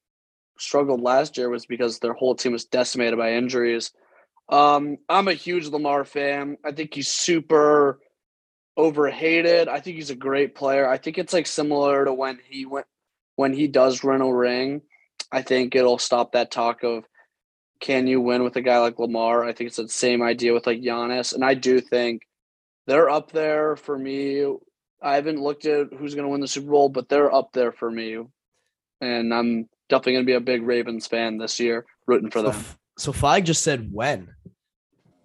[0.58, 3.92] struggled last year was because their whole team was decimated by injuries.
[4.48, 6.58] Um, I'm a huge Lamar fan.
[6.64, 8.00] I think he's super
[8.76, 9.68] overhated.
[9.68, 10.88] I think he's a great player.
[10.88, 12.86] I think it's like similar to when he went
[13.36, 14.82] when he does run a ring.
[15.32, 17.04] I think it'll stop that talk of
[17.80, 19.44] can you win with a guy like Lamar?
[19.44, 21.34] I think it's the same idea with like Giannis.
[21.34, 22.22] And I do think
[22.86, 24.46] they're up there for me
[25.02, 27.72] I haven't looked at who's going to win the Super Bowl, but they're up there
[27.72, 28.18] for me,
[29.00, 32.50] and I'm definitely going to be a big Ravens fan this year, rooting for So,
[32.50, 32.64] them.
[32.98, 34.28] so Flag just said when.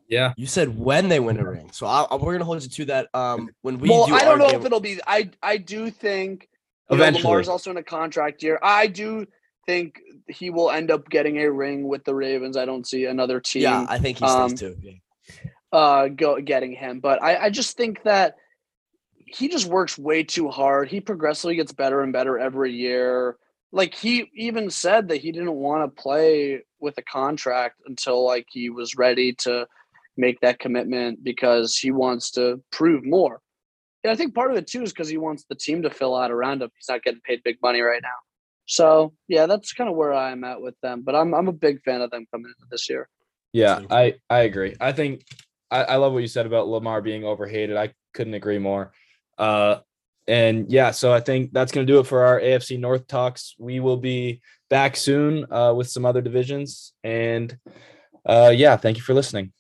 [0.08, 0.32] Yeah.
[0.38, 1.72] You said when they win a ring.
[1.74, 3.10] So I, I- we're gonna hold you to that.
[3.14, 5.00] Um, when we well, do I don't know game- if it'll be.
[5.06, 6.48] I I do think
[6.90, 8.58] you know, Lamar's also in a contract year.
[8.64, 9.26] I do
[9.68, 12.58] think he will end up getting a ring with the Ravens.
[12.58, 13.64] I don't see another team.
[13.64, 14.78] Yeah, I think he stays Um, too.
[14.82, 14.92] Yeah.
[15.72, 18.36] uh go getting him but I, I just think that
[19.26, 23.38] he just works way too hard he progressively gets better and better every year
[23.72, 28.46] like he even said that he didn't want to play with a contract until like
[28.52, 29.66] he was ready to
[30.16, 33.42] make that commitment because he wants to prove more
[34.04, 36.16] and i think part of it too is because he wants the team to fill
[36.16, 38.20] out around him he's not getting paid big money right now
[38.66, 41.82] so yeah that's kind of where i'm at with them but i'm, I'm a big
[41.84, 43.08] fan of them coming into this year
[43.56, 44.76] Yeah, I I agree.
[44.82, 45.26] I think
[45.72, 47.78] I, I love what you said about Lamar being overhated.
[47.78, 48.92] I couldn't agree more.
[49.38, 49.78] Uh,
[50.28, 53.56] and yeah, so I think that's gonna do it for our AFC North talks.
[53.58, 56.92] We will be back soon uh, with some other divisions.
[57.06, 57.58] And
[58.26, 59.54] uh, yeah, thank you for listening.